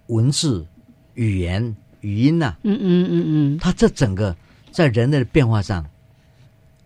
[0.08, 0.66] 文字、
[1.16, 4.36] 语言、语音呐、嗯嗯嗯嗯，它这整个
[4.72, 5.86] 在人类的变化上，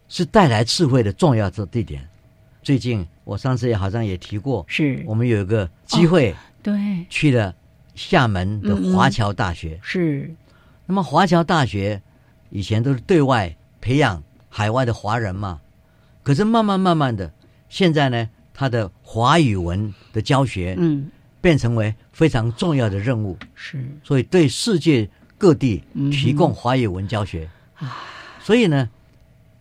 [0.07, 2.07] 是带来智慧的重要的地点。
[2.61, 5.03] 最近我上次也好像也提过，是。
[5.05, 7.55] 我们有一个机会对，去了
[7.95, 9.79] 厦门的华侨大学。
[9.81, 10.33] 是。
[10.85, 12.01] 那么华侨大学
[12.49, 15.61] 以前都是对外培养海外的华人嘛，
[16.23, 17.31] 可是慢慢慢慢的，
[17.69, 21.09] 现在呢，它的华语文的教学嗯，
[21.39, 23.77] 变成为非常重要的任务，是。
[24.03, 27.47] 所以对世界各地提供华语文教学。
[27.75, 27.95] 啊，
[28.41, 28.89] 所以呢，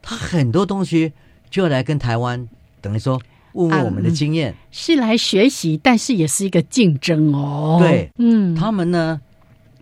[0.01, 1.13] 他很多东西
[1.51, 2.49] 就来跟台湾
[2.81, 3.21] 等于说
[3.53, 4.55] 问问我们的经验。
[4.71, 7.77] 是来学习，但是也是一个竞争哦。
[7.79, 9.21] 对，嗯，他们呢，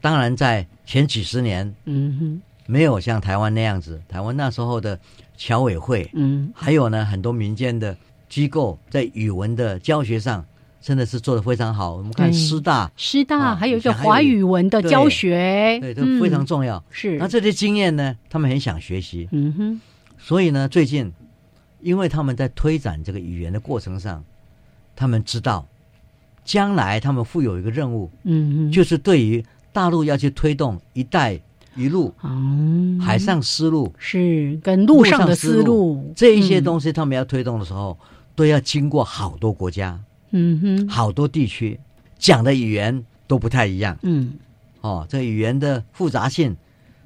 [0.01, 4.99] 当然在前几十年嗯哼，没有像台湾那样子，台湾那时候的
[5.37, 7.97] 侨委会，嗯，还有呢很多民间的
[8.29, 10.45] 机构在语文的教学上
[10.85, 11.97] 真的是做的非常好。
[11.97, 16.47] 我们看师大，师大哦还有一个华语文的教学，对，都非常嗯。
[16.47, 16.85] 重要。
[16.91, 17.17] 是。
[17.17, 19.81] 那这些经验呢，他们很想学习，嗯哼，
[20.19, 21.11] 所以呢，最近
[21.81, 24.23] 因为他们在推展这个语言的过程上，
[24.95, 25.67] 他们知道
[26.45, 29.43] 将来他们负有一个任务，嗯哼，就是对于
[29.73, 31.41] 大陆要去推动“一带
[31.75, 36.13] 一路”嗯，海上丝路是跟路上的思路。
[36.15, 37.99] 这一些，东西，他们要推动的时候，
[38.35, 39.99] 都要经过好多国家、
[40.37, 41.79] 嗯哼，好多地区，
[42.19, 43.97] 讲的语言都不太一样。
[44.03, 44.35] 嗯。
[44.81, 45.07] 哦。
[45.09, 46.57] 这语言的复杂性，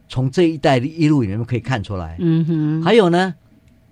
[0.09, 2.17] 从这一带一路里面可以看出来。
[2.21, 3.35] 嗯哼，还有呢，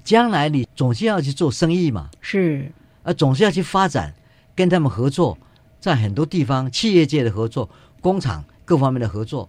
[0.03, 2.73] 将来你总是要去做生意嘛，是。
[3.03, 4.15] 啊，总是要去发展，
[4.55, 5.37] 跟他们合作，
[5.79, 7.69] 在很多地方企业界的合作、
[8.01, 9.49] 工厂各方面的合作，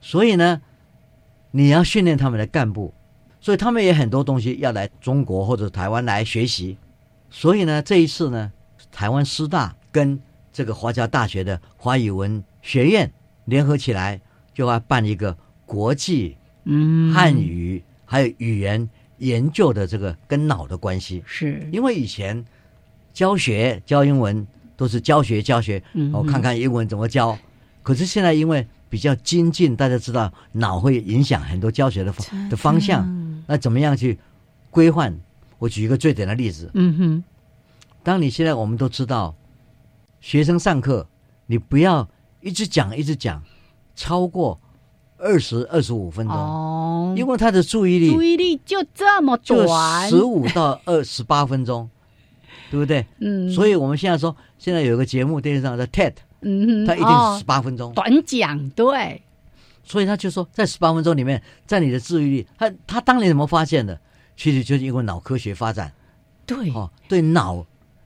[0.00, 0.60] 所以呢，
[1.52, 2.92] 你要训练他们的干部，
[3.40, 6.76] 所以他们也很多东西要来中国或者台湾来学习，
[7.30, 8.52] 所以呢，这一次呢，
[8.94, 10.18] 台湾师大跟
[10.52, 13.12] 这个华侨大学的华语文学院
[13.46, 14.20] 联合起来，
[14.54, 17.12] 就要办一个国际嗯。
[17.12, 21.22] 汉语还有语言研究的这个跟脑的关系。
[21.26, 21.68] 是。
[21.72, 22.42] 因为以前
[23.12, 27.36] 教学教英文都是教学教学，我哦，看看英文怎么教。
[27.82, 34.18] 可是现在因为比较精进，大家知道脑会影响很多教学的方的方向，那怎么样去
[34.70, 35.18] 规范？
[35.58, 37.24] 我举一个最简单的例子，嗯哼，
[38.04, 39.34] 当你现在我们都知道，
[40.20, 41.08] 学生上课
[41.46, 42.06] 你不要
[42.40, 43.42] 一直讲一直讲，
[43.96, 44.60] 超过
[45.16, 51.88] 二十二十五分钟，哦，因为他的注意力注意力就这么就短，十五到二十八分钟，
[52.70, 53.06] 对不对？
[53.20, 56.12] 嗯，所以我们现在说，现在有个节目电视上的 TED，
[56.42, 57.32] 嗯哼，它一定哦。
[57.32, 59.22] 是十八分钟，短讲，对，
[59.82, 63.98] 所以他就说，在十八分钟里面，在你的注意力，他他当年怎么发现的？
[64.36, 65.90] 其实就是因为脑科学发展。
[66.44, 67.64] 对，哦，对脑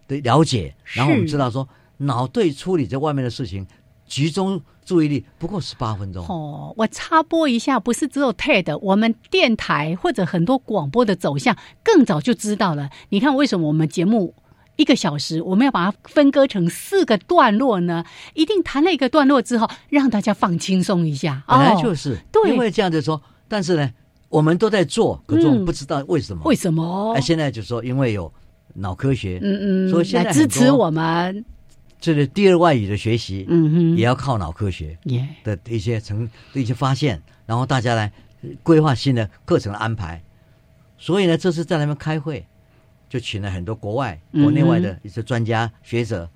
[0.08, 1.68] 的了解，然后我们知道说，
[1.98, 3.66] 脑对处理在外面的事情
[4.06, 12.88] 集中注意力不过十八分钟，哦，我插播一下，不是只有 TED，我们电台或者很多广播的走向更早就知道了。
[13.10, 14.34] 你看，为什么我们节目
[14.76, 18.04] 一个小时，我们要把它分割成四个段落呢？
[18.32, 21.42] 一定谈了一个段落之后，让大家放轻松一下。
[21.46, 23.90] 本来哦就是，对因为这样子说，但是呢，
[24.30, 27.20] 我们都在做，可是我们嗯不知道为什么，为什么哎，？
[27.20, 28.32] 现在就说因为有
[28.80, 31.44] 脑科学，嗯嗯，所以现在来支持我们。
[32.00, 34.96] 这个第二外语的学习，嗯哼，也要靠脑科学。
[35.04, 38.12] 耶，的一些成的一些发现，然后大家来
[38.42, 40.22] 呃规划新的课程的安排。
[40.96, 42.46] 所以呢，这次在那边开会，
[43.08, 46.28] 就请了很多国外、国内外的一些专家学者。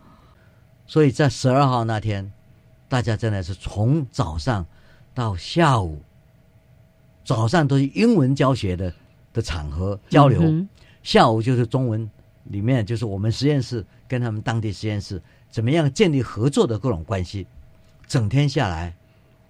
[0.86, 2.32] 所以在十二号那天，
[2.88, 4.66] 大家真的是从早上
[5.14, 6.02] 到下午，
[7.24, 8.92] 早上都是英文教学的
[9.32, 10.68] 的场合交流，嗯
[11.04, 12.08] 下午就是中文
[12.44, 17.46] 里面就是我们实验室跟他们当地实验室怎么样建立合作的各种关系。
[18.06, 18.94] 整天下来，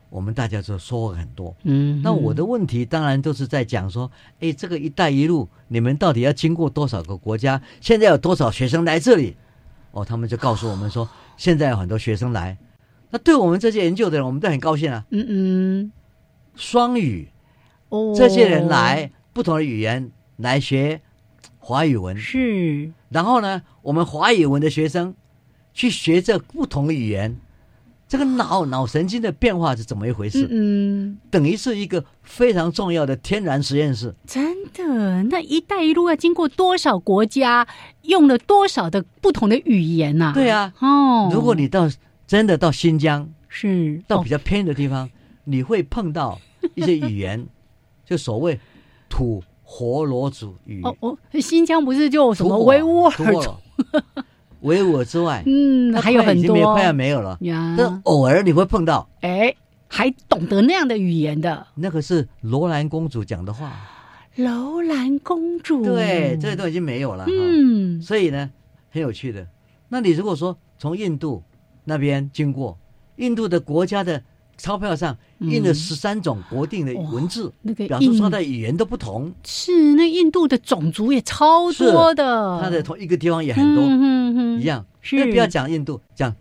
[0.08, 1.54] 我们大家就收获很多。
[1.62, 7.60] 嗯，那我的问题当然都是在讲说，哎，这个“一带一路”，你们到底要经过多少个国家？
[7.80, 9.36] 现在有多少学生来这里？
[9.92, 12.56] 哦，他们就告诉我们说，现在有很多学生来。
[13.10, 15.04] 那对我们这些研究的人，我们都很高兴啊。
[15.10, 15.92] 嗯嗯，
[16.56, 17.28] 双语，
[17.88, 21.00] 哦，这些人来不同的语言来学
[21.62, 22.90] 华语文，是。
[23.08, 25.14] 然后呢，我们华语文的学生
[25.72, 27.36] 去学这不同的语言，
[28.08, 30.44] 这个脑脑神经的变化是怎么一回事？
[30.50, 31.18] 嗯嗯。
[31.30, 34.14] 等于是一个非常重要的天然实验室。
[34.26, 37.66] 真的，那“一带一路”要经过多少国家，
[38.02, 41.88] 用了多少的不同的语言呐、对啊，哦，如果你到
[42.26, 44.00] 真的到新疆，是。
[44.00, 45.08] 哦到比较偏的地方，
[45.44, 46.40] 你会碰到
[46.74, 47.46] 一些语言，
[48.04, 48.58] 就所谓
[49.08, 49.42] 土
[49.74, 53.54] 活罗族语，哦哦，新疆不是就什么维吾尔土族？
[54.60, 57.38] 维吾尔之外，嗯，还有很多快要没有了。
[57.40, 57.74] 呀。
[57.78, 59.56] 但偶尔你会碰到，哎，
[59.88, 63.72] 还懂得那样的语言的那个是罗兰公主讲的话，
[64.36, 67.24] 楼兰公主，对，这个都已经没有了。
[67.28, 68.50] 嗯，所以呢，
[68.90, 69.48] 很有趣的。
[69.88, 71.42] 那你如果说从印度
[71.84, 72.78] 那边经过，
[73.16, 74.22] 印度的国家的
[74.62, 84.86] 钞票上印了嗯十三种国定的文字，那个表示说的语言都不同，是那印度的种族也超多的，它的同一个地方也很多、嗯嗯嗯一样。
[85.00, 85.16] 是。
[85.16, 86.32] 那不要讲印度，讲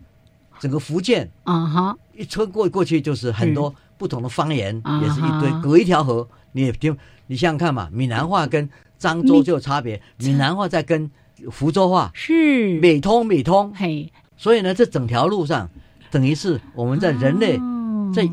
[0.60, 1.28] 整个福建。
[1.42, 6.96] 啊哈，一穿过过去就是很多不同的方言，啊也是一堆，隔一条河，你也听，
[7.26, 8.70] 你想想看嘛，闽南话跟
[9.00, 11.10] 漳州就有差别，闽南话在跟
[11.50, 12.78] 福州话是。
[12.78, 15.68] 美通美通，嘿，所以呢，这整条路上
[16.12, 17.72] 等于是我们在人类哦
[18.12, 18.28] 在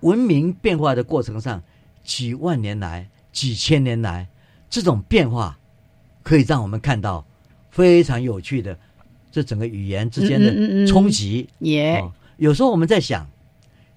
[0.00, 1.62] 文明变化的过程上，
[2.04, 4.28] 几万年来、几千年来，
[4.68, 5.58] 这种变化
[6.22, 7.26] 可以让我们看到
[7.70, 8.78] 非常有趣的
[9.30, 10.86] 这整个语言之间嗯嗯嗯嗯。
[10.86, 11.48] 的冲击。
[11.58, 11.96] 也。
[11.96, 13.26] 哦，有时候我们在想，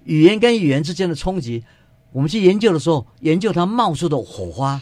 [0.04, 1.62] 语言跟语言之间的冲击，
[2.12, 4.80] 我们去研究的时候，研究它冒出的火花，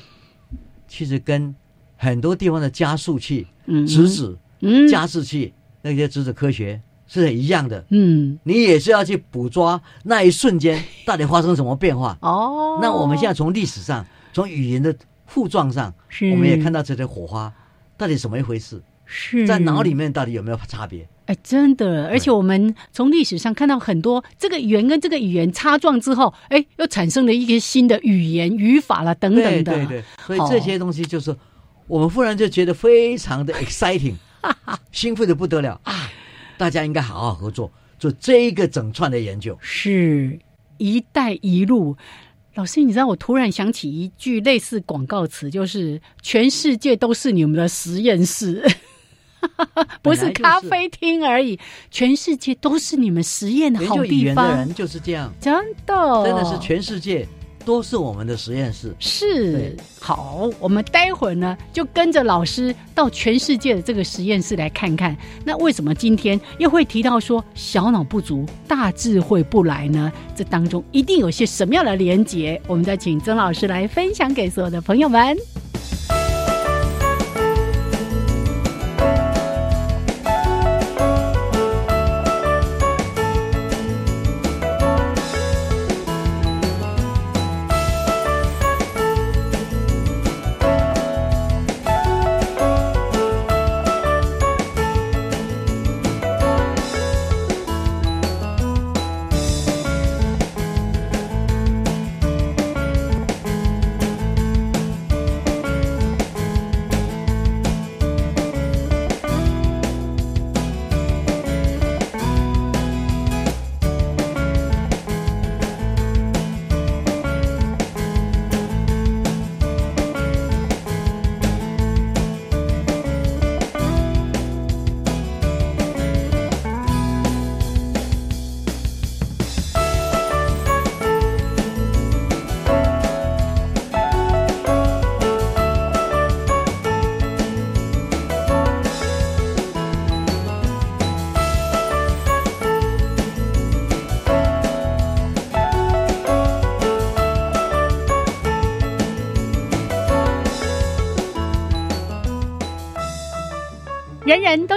[0.86, 1.55] 其实跟
[1.96, 4.88] 很多地方的加速器、嗯质子、嗯。
[4.88, 7.84] 加速器那些质子科学是很一样的。
[7.90, 12.16] 嗯你也是要去捕捉那一瞬间 到底发生什么变化。
[12.22, 14.94] 哦，那我们现在从历史上，从语言的
[15.26, 17.52] 互撞上，是我们也看到这些火花
[17.96, 21.09] 到底怎么一回事，是在脑里面到底有没有差别？
[21.26, 29.62] 哎，真的，而且我们从历史上看到很多这个语言跟这个语言擦撞之后，哎，又产生了一些新的语言语法了等等的。
[29.62, 31.36] 对对对，所以这些东西就是
[31.86, 34.14] 我们忽然就觉得非常的 exciting，
[34.90, 36.11] 兴奋的不得了啊！
[36.59, 39.56] 大家应该好好合作，做这一个整串的研究。
[39.62, 40.38] 是
[40.76, 41.96] “一带一路”。
[42.56, 48.66] 老师，你知道我突然想起一句类似广告词，就是“全世界都是你们的实验室
[50.02, 51.56] ”，不是咖啡厅而已，
[51.88, 54.74] 全世界都是你们实验的好研究语地方言的人。
[54.74, 55.54] 就是这样，真
[55.86, 57.24] 的，真的是全世界
[57.68, 58.94] 都是我们的实验室。
[58.98, 65.14] 是好，我们待会儿呢就跟着老师到全世界的这个实验室来看看，
[65.44, 70.10] 那为什么今天又会提到说小脑不足，大智慧不来呢？
[70.34, 72.58] 这当中一定有些什么样的连结？
[72.66, 75.36] 我们再请曾老师来分享给所有的朋友们。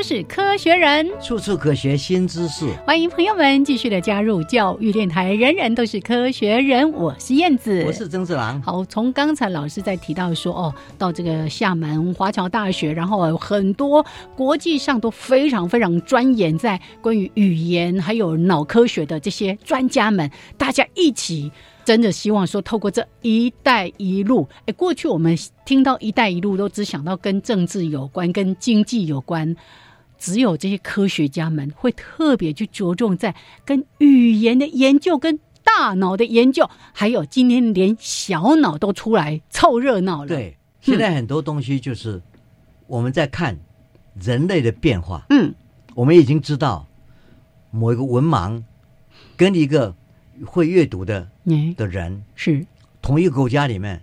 [0.01, 2.65] 都是科学人，处处可学新知识。
[2.87, 5.31] 欢迎朋友们继续的加入教育电台。
[5.31, 8.59] 人人都是科学人，我是燕子，我是曾志郎。
[8.63, 14.03] 好，从刚才老师在提到说，哦，到这个厦门华侨大学，然后很多
[14.35, 21.51] 国际上都非常非常钻研在关于语言还有脑科学的这些专家们，大家一起。
[21.83, 25.35] 真的希望说，透过这一带一路，哎，过去我们
[25.65, 29.55] 听到“一带一路”都只想到跟政治有关、跟经济有关，
[30.21, 40.27] 只有这些科学家们会特别去着重在跟语言的研究、跟大脑的研究，还有今天连小脑都出来凑热闹了。
[40.27, 42.21] 对，现在很多东西就是
[42.85, 43.57] 我们在看
[44.13, 45.25] 人类的变化。
[45.31, 45.51] 嗯，
[45.95, 46.85] 我们已经知道
[47.71, 48.61] 某一个文盲
[49.35, 49.95] 跟一个
[50.45, 52.63] 会阅读的嗯，的人，是，
[53.01, 53.99] 同一个国家里面，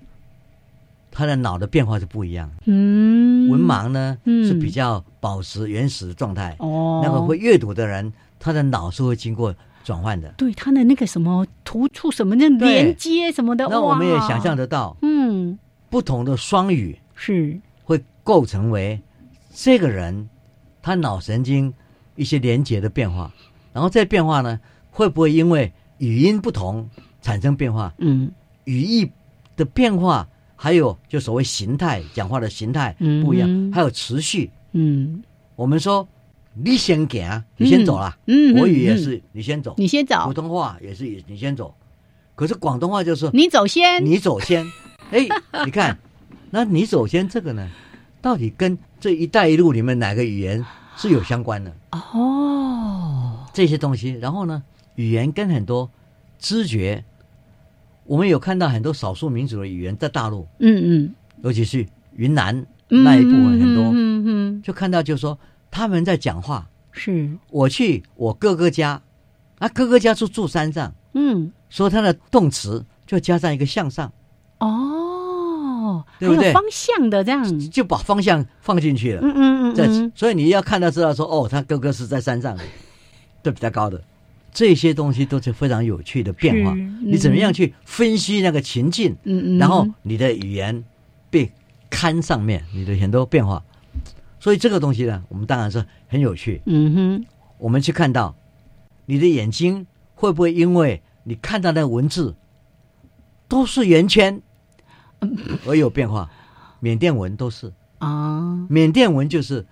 [1.19, 2.49] 他的脑的变化是不一样。
[2.65, 9.53] 嗯，文盲呢、嗯是比较保持原始的状态，哦，那个会阅读的人，他的脑是会经过
[9.83, 10.33] 转换的。
[10.37, 15.59] 对他的那个什么突触什么的对连接什么的，那我们也想象，得到，嗯，
[15.91, 19.03] 不同的双语是，会构成为
[19.53, 20.29] 这个人
[20.81, 21.75] 他脑神经
[22.15, 23.35] 一些连接的变化，
[23.73, 24.61] 然后这变化呢，
[24.93, 26.89] 会不会因为语音不同
[27.21, 27.93] 产生变化？
[27.99, 28.31] 嗯。
[28.67, 29.11] 语义
[29.57, 30.29] 的变化，
[30.61, 34.51] 还有就所谓形态，讲话的形态嗯不一样，还有持续。
[34.73, 35.23] 嗯
[35.55, 36.07] 我们说
[36.53, 38.19] 你先啊，你先走啦。
[38.27, 41.73] 嗯，国语也嗯，是你先走，你先走普，通话也是你先走，
[42.35, 44.67] 可是广东话就是你走先，你走先。
[45.11, 45.27] 哎，
[45.65, 45.97] 你看，
[46.51, 47.67] 那你走先这个呢，
[48.21, 50.65] 到底跟这一带一路里面哪个语言
[50.97, 51.73] 是有相关的？
[51.93, 54.63] 哦，这些东西，然后呢，
[54.97, 55.89] 语言跟很多
[56.39, 57.05] 知觉，
[58.09, 61.87] 我们有看到很多少数民族的语言在大陆，嗯嗯，尤其是
[62.17, 62.57] 云南
[62.89, 65.39] 嗯那一部分很多，嗯嗯嗯，就看到就是说
[65.71, 66.67] 他们在讲话。
[66.91, 69.01] 是，我去我哥哥家，
[69.59, 74.11] 啊，哥哥家住住山上，嗯，所以他的动词就加上一个向上，
[74.59, 76.51] 哦，对不对？
[76.55, 79.21] 方向的这样，就把方向放进去了。
[79.23, 82.65] 嗯嗯嗯在嗯，所以你要看到知道说，哦，他哥哥是在山上的，
[83.43, 84.03] 都比较高的，
[84.53, 86.83] 这些东西都是非常有趣的变化是。
[87.03, 90.85] 你怎么样去分析那个情境，嗯嗯，然后你的语言
[91.31, 91.51] 被
[91.91, 93.63] 看上面，你的很多变化。
[94.41, 96.63] 所以这个东西呢，我们当然是很有趣。
[96.67, 97.27] 嗯哼，
[97.59, 98.37] 我们去看到
[99.07, 102.35] 你的眼睛会不会因为你看到那个文字
[103.49, 104.41] 都是圆圈
[105.67, 106.31] 而有变化？
[106.81, 109.67] 缅甸文都是，啊，缅甸文就是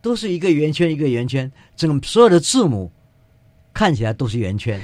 [0.00, 2.90] 都是一个圆圈一个圆圈，整个所有的字母
[3.76, 4.80] 看起来都是圆圈，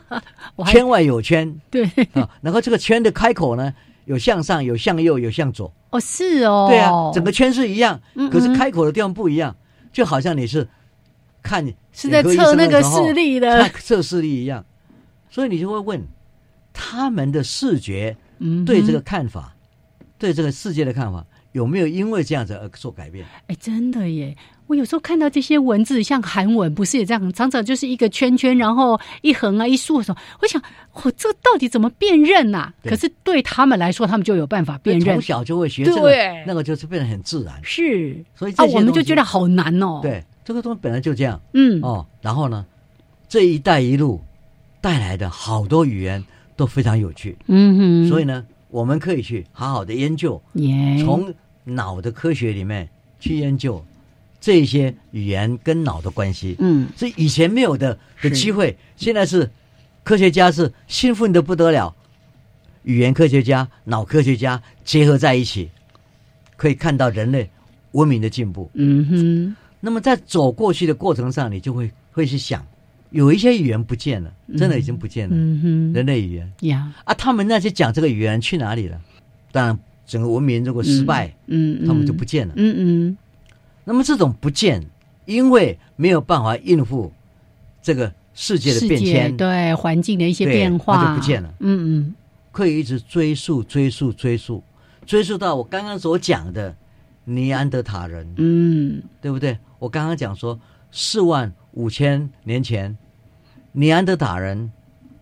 [0.68, 2.26] 圈外有圈对，啊。
[2.40, 3.74] 然后这个圈的开口呢，
[4.06, 5.70] 有向上，有向右，有向左。
[5.90, 9.54] 哦是哦，对啊，整个圈是一样，嗯可是嗯开口的地方不一样，
[9.92, 10.66] 就好像你是
[11.42, 11.62] 看
[11.92, 14.64] 是在测那个视力的看，测视力一样，
[15.28, 16.02] 所以你就会问
[16.72, 18.16] 他们的视觉
[18.64, 19.54] 对这个看法，
[20.16, 23.26] 对这个世界的看法有没有因为这样子而做改变？
[23.48, 24.34] 哎，真的耶！
[24.72, 30.62] 我有时候看到这些文字，像韩文，不是也这样，常常就是一个圈圈，然后一横啊、一竖的时候，我想，
[30.94, 32.88] 我、这到底怎么辨认呐、对。
[32.88, 35.16] 可是对他们来说，他们就有办法辨认。
[35.16, 36.10] 从，小就会学这个，
[36.46, 37.54] 那个就是变得很自然。
[37.62, 38.16] 是。
[38.34, 41.38] 所以啊，我们就觉得好难哦。，对这个东西本来就这样。
[41.52, 42.06] 嗯，哦。
[42.22, 42.64] 然后呢，
[43.28, 44.22] 这一带一路
[44.80, 46.24] 带来的好多语言
[46.56, 51.30] 都非常有趣，嗯哼，所以呢，我们可以去好好的研究，耶，从
[51.62, 52.88] 脑的科学里面
[53.20, 53.84] 去研究
[54.42, 56.56] 这些语言跟脑的关系。
[56.58, 56.88] 嗯。
[56.98, 59.48] 是以前没有的的是机会，现在是
[60.02, 61.94] 科学家是兴奋的不得了，
[62.82, 65.70] 语言科学家、脑科学家结合在一起，
[66.56, 67.48] 可以看到人类
[67.92, 68.68] 文明的进步。
[68.74, 72.66] 嗯哼，那么在走过去的过程上，你就会会去想，
[73.10, 76.52] 有一些语言不见了，真的已经不见了，嗯哼，人类语言。
[76.62, 79.00] 呀，啊，他们那些讲这个语言去哪里了？
[79.52, 81.86] 当然，整个文明如果失败，嗯，嗯。
[81.86, 82.54] 他们就不，见了。
[82.56, 83.16] 嗯嗯
[83.84, 84.84] 那么这种不见，
[85.24, 87.12] 因为没有办法应付
[87.82, 91.52] 这个世界的变迁，对环境的一些变化它就不见了。
[91.60, 92.14] 嗯嗯，
[92.50, 94.62] 可以一直追溯、追溯、追溯，
[95.04, 96.74] 追溯到我刚刚所讲的
[97.24, 99.02] 尼安德塔人，嗯。
[99.20, 99.56] 对不对？
[99.78, 100.58] 我刚刚讲说
[100.90, 102.96] 四万五千年前，
[103.72, 104.70] 尼安德塔人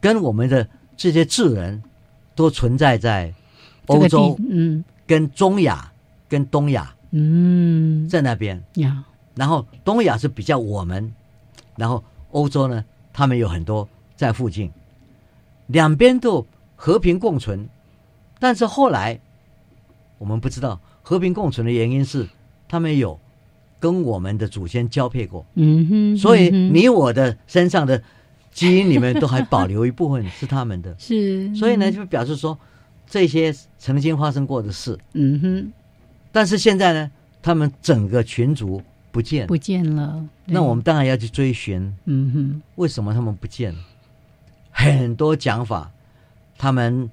[0.00, 1.82] 跟我们的这些智人
[2.34, 3.32] 都存在在
[3.86, 4.84] 欧洲地、嗯。
[5.06, 5.90] 跟中亚、
[6.28, 8.08] 跟东亚嗯。
[8.08, 8.62] 在那边。
[8.74, 9.04] 呀，
[9.34, 11.12] 然后东亚是比较我们，
[11.76, 14.70] 然后欧洲呢，他们有很多在附近，
[15.66, 16.46] 两边都
[16.76, 17.68] 和平共存。
[18.38, 19.20] 但是后来
[20.18, 22.26] 我们不知道和平共存的原因是
[22.66, 23.18] 他们有
[23.78, 28.02] 跟我们的祖先交配过，嗯哼，所以你我的身上的
[28.50, 32.58] 基因里面都还保留一部分是他们的， 是，所以呢，就表示说
[33.06, 35.72] 这些曾经发生过的事，嗯哼，
[36.32, 37.10] 但是现在呢，
[37.42, 39.46] 他们整个群族不见了。
[39.48, 43.72] 不见了，那我们当然要去追寻嗯哼，为什么他们不见？
[43.72, 43.78] 了。
[44.70, 45.90] 很多讲法，
[46.56, 47.10] 他们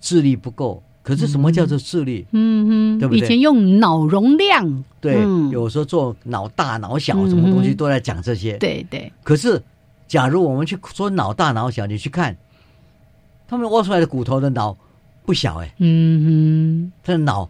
[0.00, 0.82] 智力不够。
[1.02, 2.26] 可是什么叫做智力？
[2.32, 3.24] 嗯哼，对不对？
[3.24, 5.48] 以前用脑容量，对，嗯。
[5.48, 8.58] 有时候做脑大脑小，什么东西都在讲这些。
[8.58, 9.60] 对对，可是，
[10.06, 12.36] 假如我们去说脑大脑小，你去看，
[13.48, 14.76] 他们挖出来的骨头的脑
[15.24, 16.92] 不小哎，嗯哼。
[17.02, 17.48] 他的脑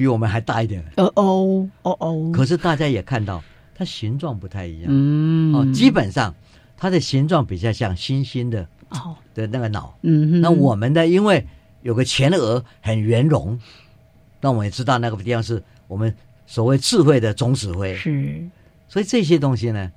[0.00, 0.82] 比我们还大一点。
[0.96, 3.42] 哼，哦哦哦哦，可是大家也看到，
[3.74, 4.86] 它形状不太一样。
[4.88, 6.34] 嗯，哦，基本上
[6.74, 9.98] 它的形状比较像猩猩的哦，的那个脑。
[10.00, 11.46] 嗯哼，那我们呢，因为
[11.82, 13.60] 有个前额很圆融，
[14.40, 17.94] 那我们也知道那个地方是我们所谓智慧的总指挥。
[17.94, 18.42] 是，
[18.88, 19.92] 所以这些东西呢，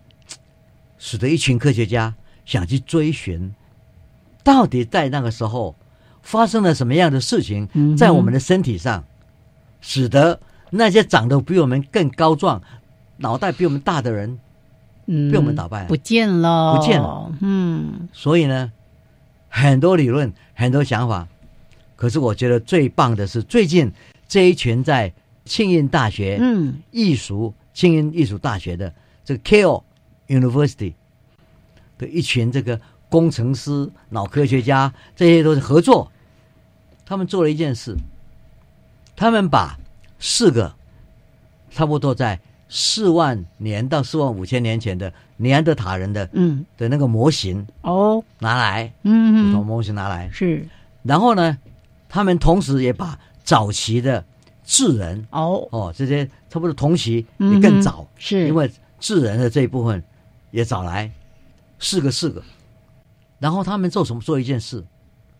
[0.97, 3.56] 使得一群科学家想去追寻，
[4.43, 5.74] 到底在那个时候
[6.22, 9.06] 发生了什么样的事情在我们的身体上，
[9.84, 10.39] 使得
[10.71, 12.59] 那些长得比我们更高壮、
[13.17, 14.39] 脑袋比我们大的人，
[15.05, 18.07] 嗯，被我们打败了不见了，不见了，嗯。
[18.13, 18.71] 所以呢，
[19.49, 21.27] 很多理论、很多想法。
[21.97, 23.91] 可是我觉得最棒的是，最近
[24.27, 25.13] 这一群在
[25.45, 26.81] 庆应大学嗯。
[26.91, 28.93] 艺术庆应艺术大学的
[29.25, 29.84] 这个 Keio
[30.27, 30.93] University
[31.97, 32.79] 的一群这个
[33.09, 36.11] 工程师、脑科学家，这些都是合作，
[37.05, 37.95] 他们做了一件事，
[39.16, 39.78] 他们把
[40.20, 40.74] 四个
[41.72, 42.39] 差不多在
[42.70, 49.53] 四万年到四万五千年前的尼安德塔人的嗯，的那个模型哦，拿来，嗯嗯。
[49.53, 50.68] 头模型拿来，是。
[51.03, 51.57] 然后呢，
[52.09, 54.24] 他们同时也把早期的
[54.64, 57.53] 智人哦，哦这些差不多同期嗯。
[57.53, 58.47] 也更早，是。
[58.47, 60.03] 因为智人的这一部分
[60.51, 61.11] 也找来
[61.78, 62.41] 四个四个，
[63.38, 64.22] 然后他们做什么？
[64.22, 64.84] 做一件事，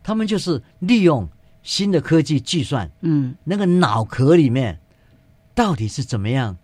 [0.02, 1.26] 他们就是利用
[1.64, 3.34] 新的科技计算嗯。
[3.42, 4.78] 那个脑壳里面
[5.52, 6.56] 到底是怎么样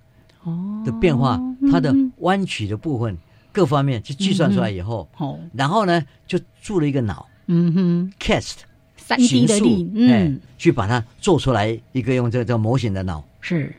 [0.44, 0.82] 哦。
[0.86, 1.40] 的变化，
[1.72, 3.18] 它的嗯弯曲的部分
[3.50, 8.58] 各方面去计算出来以后，哦，然后呢就做了一个脑嗯哼，cast
[8.96, 13.74] 三 D 嗯，，去把它做出来一个用这个这个模型的脑，是。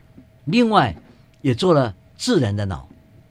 [0.45, 0.93] 另外
[1.41, 2.89] 也做了智人的脑，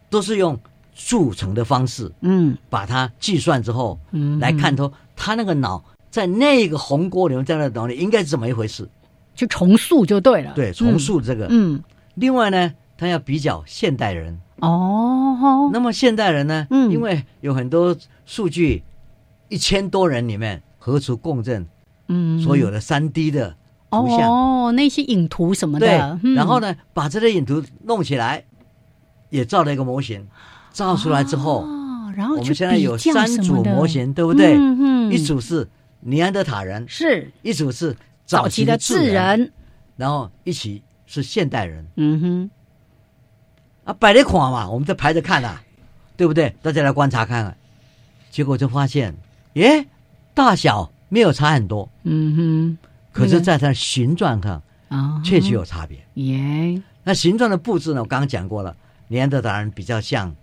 [0.09, 0.59] 都是用
[0.95, 2.57] 铸成的方式嗯。
[2.71, 8.89] 把它计算之后，嗯，来看透它那个脑在那个红锅里面，在那个脑里应该是怎么一回事。
[9.35, 11.47] 就重塑就对了，对，重塑这个。
[11.49, 11.83] 嗯，
[12.17, 14.35] 另外呢，他要比较现代人。
[14.35, 16.91] 嗯哦，那么现代人呢，嗯。
[16.91, 17.97] 因为有很多
[18.27, 18.83] 数据，
[19.49, 21.67] 一千多人里面核磁共振
[22.09, 23.57] 嗯，所有的三 D 的
[23.91, 28.45] 图像，哦，那些影图什么对的，嗯，然后呢，把这些影图弄起来，
[29.31, 30.27] 也造了一个模型，
[30.73, 34.57] 造出来之后，哦，然后我们现在有三组模型，对不对？
[34.57, 35.67] 嗯嗯，一组是
[36.01, 37.31] 尼安德塔人，是。
[37.43, 39.53] 一组是早期的智智，人，
[39.97, 41.87] 然后一起是现代人。
[41.97, 42.51] 嗯哼，
[43.85, 45.63] 啊，摆在款嘛，我们在排着看啊，
[46.17, 46.55] 对不对？
[46.63, 47.57] 大家来观察看看，
[48.31, 49.15] 结果就发现，
[49.55, 49.87] 耶，
[50.33, 52.79] 大小没有差很多，嗯哼。
[53.13, 55.99] 可是在它的形状上，啊，确实有差别。
[56.15, 58.77] 耶，那形状的布置呢，我刚刚讲过了，
[59.09, 60.35] 尼安德塔人比较像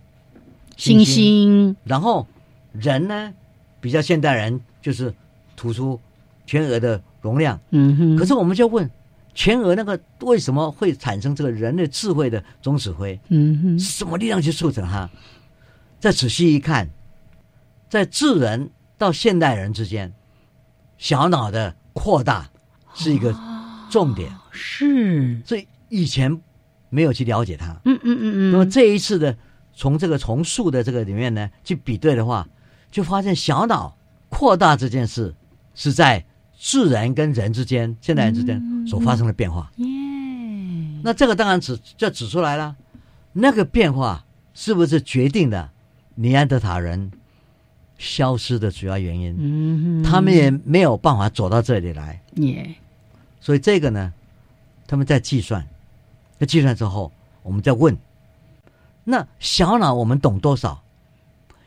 [0.76, 2.26] 星星，然后
[2.72, 3.32] 人呢
[3.80, 5.14] 比较现代人，就是
[5.58, 6.00] 突出
[6.46, 7.60] 全额的容量。
[7.70, 8.88] 嗯哼，可是我们就问，
[9.34, 13.18] 全额那个为什么会产生这个人类智慧的总指挥？
[13.28, 15.10] 嗯哼，是什么力量去促成它？
[15.98, 16.88] 再仔细一看，
[17.90, 20.12] 在智人到现代人之间，
[20.96, 22.48] 小脑的扩大
[22.94, 23.36] 是一个
[23.90, 26.40] 重点，是，所以以前
[26.88, 27.72] 没有去了解它。
[27.84, 29.36] 嗯嗯嗯嗯，那么这一次的
[29.74, 32.48] 从这个重塑的这个里面呢，去比对的话，
[32.92, 33.96] 就发现小脑
[34.28, 35.34] 扩大这件事
[35.78, 36.24] 是在
[36.58, 39.70] 自然跟人之间、现代人之间所发生的变化。
[39.76, 39.86] 耶，
[41.04, 42.74] 那这个当然指就指出来了，
[43.32, 44.24] 那个变化
[44.54, 45.70] 是不是决定了
[46.16, 47.12] 尼安德塔人
[47.96, 49.36] 消失的主要原因？
[49.38, 52.74] 嗯，他们也没有办法走到这里来，耶，
[53.40, 54.12] 所以这个呢，
[54.88, 55.64] 他们在计算，
[56.40, 57.12] 在计算之后，
[57.44, 57.96] 我们再问，
[59.04, 60.82] 那小脑我们懂多少？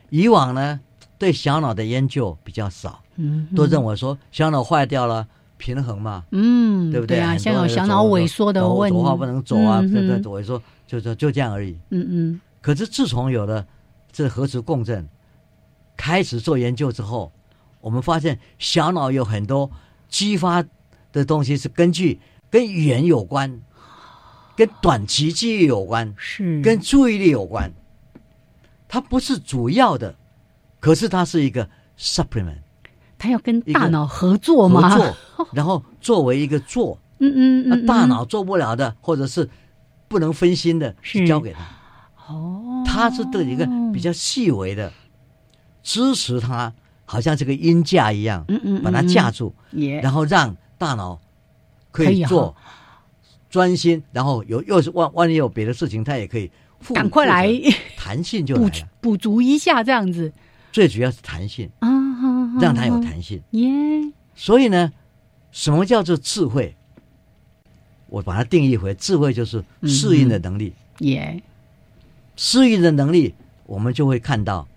[0.10, 0.82] 以往呢，
[1.22, 7.20] 对小脑的研究比较少，嗯，都认为说小脑坏掉了，平衡嘛，嗯，对不对？
[7.20, 11.78] 啊，很多像有小脑萎缩的走问题，走话不能走啊，嗯对对，哼萎缩就就就这样而已。
[11.92, 13.64] 嗯嗯，可是自从有了
[14.12, 15.08] 这核磁共振，
[15.96, 17.32] 开始做研究之后，
[17.82, 19.70] 我们发现小脑有很多
[20.10, 20.66] 激发
[21.12, 22.20] 的东西是根据
[22.50, 23.62] 跟语言有关，
[24.56, 27.72] 跟短期记忆有关，是跟注意力有关。
[28.88, 30.16] 它不是主要的，
[30.82, 32.58] 可是它是一个 supplement
[33.18, 34.90] 它要跟大脑合作嘛？
[34.90, 39.48] 合作， 然后作为一个做，嗯嗯那嗯，大脑做不了的，或者是
[40.10, 40.94] 不能分心的，
[41.28, 41.60] 交给他。
[42.34, 44.92] 哦，他是对一个比较细微的
[45.84, 46.74] 支持他，
[47.06, 49.54] 好像这个音架一样，嗯嗯，把它架住，
[50.02, 51.16] 然后让大脑
[51.92, 52.56] 可可以做
[53.52, 57.52] 专心，然后有又是万万一有别的事情，他也可以复赶快来
[57.96, 58.74] 弹性就来补了。
[59.00, 60.32] 补足一下这样子
[60.72, 61.90] 最主要是弹性，啊，
[62.60, 63.42] 让它有弹性。
[63.52, 63.70] 耶，
[64.36, 64.92] 所以呢，
[65.52, 66.76] 什么叫做智慧？
[68.08, 70.74] 我把它定义为智慧，就是适应的能力。
[71.00, 71.42] 耶，
[72.36, 73.34] 适应的能力，
[73.66, 74.68] 我们就会看到，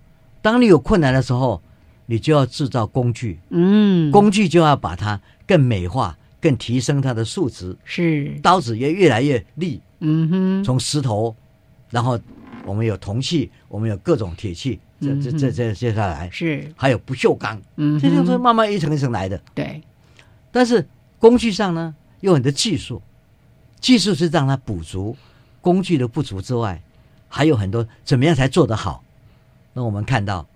[0.40, 1.60] 当你有困难的时候，
[2.06, 9.80] 你就要制造工具，嗯，工具就要把它更美化、更提升它的数值，是，刀子也越来越利。
[10.00, 11.34] 嗯哼，从石头，
[11.90, 12.18] 然后
[12.66, 19.40] 我们有铜器，我们有各种铁器，这这这这接下来是，还有不锈钢，嗯这就是哼，慢慢一层一层来的。
[19.54, 19.82] 对，
[20.50, 20.86] 但是
[21.18, 23.00] 工具上呢，有很多技术，
[23.80, 25.16] 技术是让它补足
[25.60, 26.82] 工具的不足之外，
[27.28, 29.02] 还有很多怎么样才做得好。
[29.72, 30.46] 那我们看到，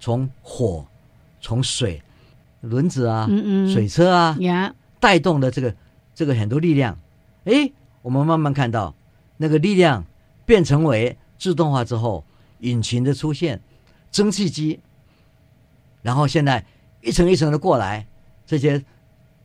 [0.00, 0.86] 从火、
[1.40, 2.02] 从水、
[2.62, 5.74] 轮子啊、嗯嗯，水车啊呀，带动的这个
[6.14, 6.98] 这个很多力量，
[7.44, 7.72] 诶，
[8.02, 8.94] 我们慢慢看到
[9.36, 10.04] 那个力量
[10.44, 12.24] 变成为自动化之后，
[12.60, 13.60] 引擎的出现，
[14.16, 14.80] 蒸汽机，
[16.00, 16.64] 然后现在
[17.02, 18.06] 一层一层的过来，
[18.46, 18.82] 这些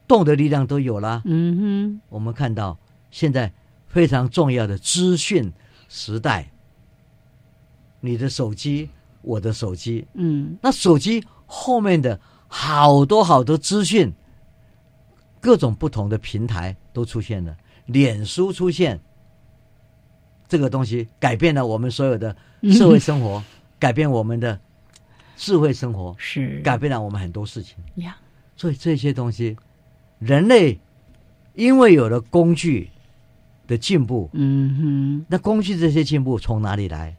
[0.08, 1.22] 动的力量都有了。
[1.26, 2.02] 嗯哼。
[2.08, 3.52] 我们看到现在
[3.86, 5.52] 非常重要的资讯
[5.90, 6.50] 时代，
[8.00, 8.90] 你的手机，
[9.22, 12.18] 我的手机，嗯，那手机后面的
[12.48, 14.14] 好多好多资讯，
[15.42, 17.58] 各种不同的平台都出现了，
[17.88, 19.02] 脸书出现，
[20.48, 22.34] 这个东西改变了我们所有的
[22.72, 23.44] 社会生活，
[23.82, 24.60] 改变我们的
[25.36, 26.62] 智慧生活，是。
[26.64, 27.78] 改变了我们很多事情。
[27.96, 28.16] 呀，
[28.56, 29.58] 所以这些东西，
[30.20, 30.80] 人类
[31.56, 32.92] 因为有了工具
[33.66, 35.26] 的进步，嗯哼。
[35.28, 37.18] 那工具这些进步从哪里来？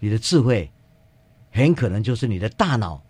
[0.00, 0.70] 你的智慧
[1.50, 3.02] 很可能就是你的大脑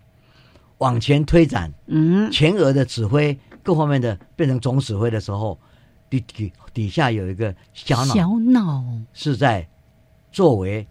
[0.77, 5.59] 往前推展，嗯，前额的指挥各方面的变成总指挥的时候，
[6.09, 8.85] 底底底下有一个小脑小脑。
[9.11, 9.67] 是在
[10.31, 10.87] 作为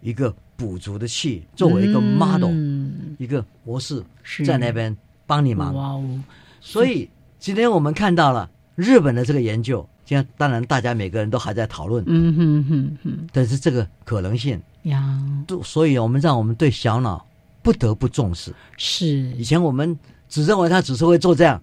[0.00, 4.44] 一个补足的气，作为一个 model、嗯一个模式，是。
[4.44, 4.94] 在那边
[5.26, 5.74] 帮你忙。
[5.74, 6.20] 哇哦，
[6.60, 7.08] 所以
[7.38, 13.28] 今天我们看到了日本的这个研究，现在当然大家每个人都还在讨论，嗯哼哼哼。
[13.32, 17.26] 但是这个可能性，呀，都所以我们让我们对小脑
[17.62, 18.54] 不得不重视。
[18.76, 19.06] 是。
[19.32, 19.98] 以前我们
[20.28, 21.62] 只认为他只是会做这样，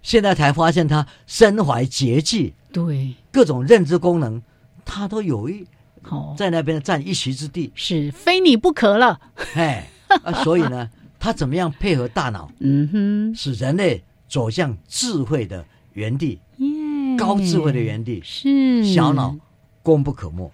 [0.00, 4.40] 现在才发现他身怀绝技，对，各种认知功能，
[4.82, 5.66] 他都有一
[6.02, 7.70] 好，在那边占一席之地。
[7.74, 9.20] 是非你不可了，
[9.54, 9.88] 哎，
[10.24, 10.88] 啊，所以呢，
[11.20, 16.68] 他怎么样配合大脑，嗯哼，使人类走向智慧的原地，耶，
[17.18, 18.84] 高智慧的原地，是。
[18.94, 19.36] 小脑
[19.82, 20.50] 功不可没。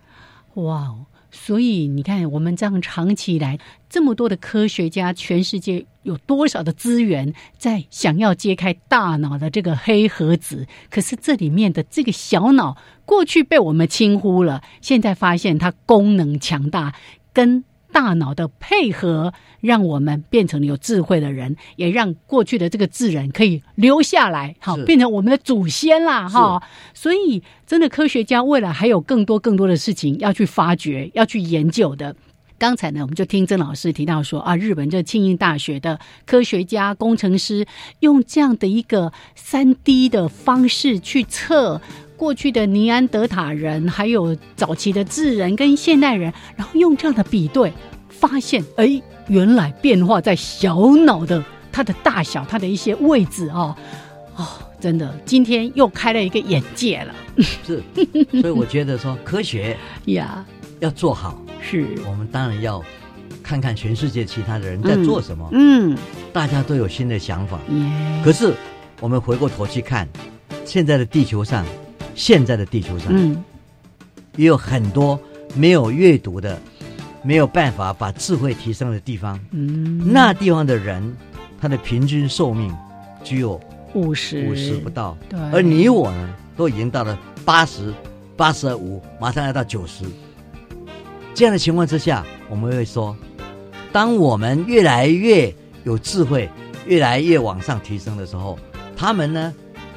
[0.57, 1.07] 哇哦！
[1.31, 3.59] 所以你看，我们这样长期以来，
[3.91, 10.67] 这么多的科学家，全世界有多少的资源在想要揭开大脑的这个黑盒子？
[10.89, 16.95] 可是这里面的这个小脑，过去被我们轻忽了，现在发现它功能强大，
[17.35, 26.62] 跟大脑的配合，让我们变成了有智慧的人，也让过去的这个智人可以留下来，好是变成我们的祖先啦，哈。
[26.95, 32.14] 所以，真的科学家未来还有更多更多的事情要去发掘、要去研究的。
[32.59, 37.66] 刚才呢，我们就听曾老师提到说啊，日本这庆应大学的科学家、工程师
[38.01, 41.82] 用这样的一个三 D 的方式去测
[42.17, 47.73] 过去的尼安德塔人，还有早期的智人跟现代人，然后用这样的比对，
[48.09, 53.77] 发现哎，原来变化在小脑的它的大小、它的一些位置哦，
[54.37, 54.47] 哦，
[54.81, 57.14] 真的，今天又开了一个眼界了。
[57.39, 57.83] 是，
[58.41, 60.45] 所以我觉得说科学 呀，
[60.81, 62.83] 要做好，是，我们当然要
[63.43, 65.97] 看看全世界其他的人在做什么，嗯，
[66.33, 67.61] 大家都有新的想法。
[68.25, 68.55] 可是
[69.01, 70.09] 我们回过头去看，
[70.64, 71.64] 现在的地球上，
[72.17, 73.45] 现在的地球上，嗯，
[74.35, 75.21] 也有很多
[75.55, 76.59] 没有阅读的，
[77.23, 79.39] 没有办法把智慧提升的地方。
[79.53, 81.17] 嗯，那地方的人，
[81.61, 82.75] 他的平均寿命
[83.23, 83.61] 只有
[83.95, 84.49] 五十。
[84.49, 87.93] 五十不到，对，而你我呢，都已经到了八十、
[88.37, 90.05] 八十五，马上要到九十。
[91.35, 93.14] 这样的情况之下，我们会说，
[93.93, 95.55] 当我们越来越
[95.85, 96.49] 有智慧，
[96.87, 98.59] 越来越往上提升的时候，
[98.97, 99.55] 他们呢，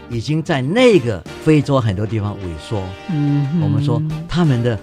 [0.09, 2.83] 已经在那个非洲很多地方萎缩。
[3.09, 4.77] 嗯，我们说他们的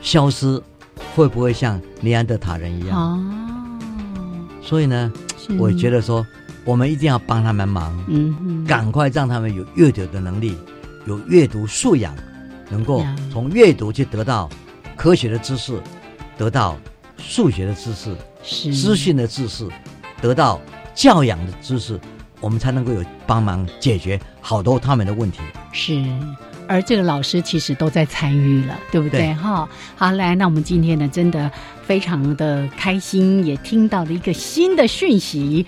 [0.00, 0.60] 消失
[1.14, 2.96] 会不会像尼安德塔人一样？
[2.96, 3.18] 啊，
[4.62, 5.12] 所以呢，
[5.58, 6.26] 我觉得说，
[6.64, 10.56] 我们一定要帮他们忙，嗯哼，赶快让他们有阅读的能力，
[11.06, 12.14] 有阅读素养，
[12.70, 13.16] 能够呀。
[13.32, 14.48] 从阅读去得到
[14.96, 15.80] 科学的知识，
[16.36, 16.76] 得到
[17.16, 18.72] 数学的知识、是。
[18.72, 19.66] 资讯的知识，
[20.20, 20.60] 得到
[20.94, 21.98] 教养的知识，
[22.40, 25.40] 我们才能够有帮忙解决好多他们的问题。
[25.72, 26.04] 是。
[26.70, 29.20] 而这个老师其实都在参与了，对不对？
[29.20, 29.66] 对哈，
[29.96, 31.50] 好，来，那我们今天呢，真的
[31.82, 35.64] 非常的开心，也听到了一个新的讯息。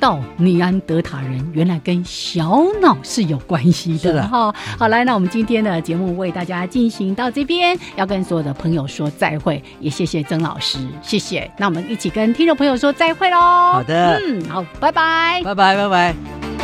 [0.00, 4.52] 到尼安德塔人原来跟小脑是有关系的哈。
[4.78, 11.48] 好，来，那我们今天的节目为大家进行到这边，要跟所有的朋友说再会，也谢谢曾老师，谢谢。
[11.58, 13.38] 那我们一起跟听众朋友说再会喽。
[13.38, 15.42] 好的嗯，好，拜拜。
[15.44, 16.59] 拜拜，拜拜。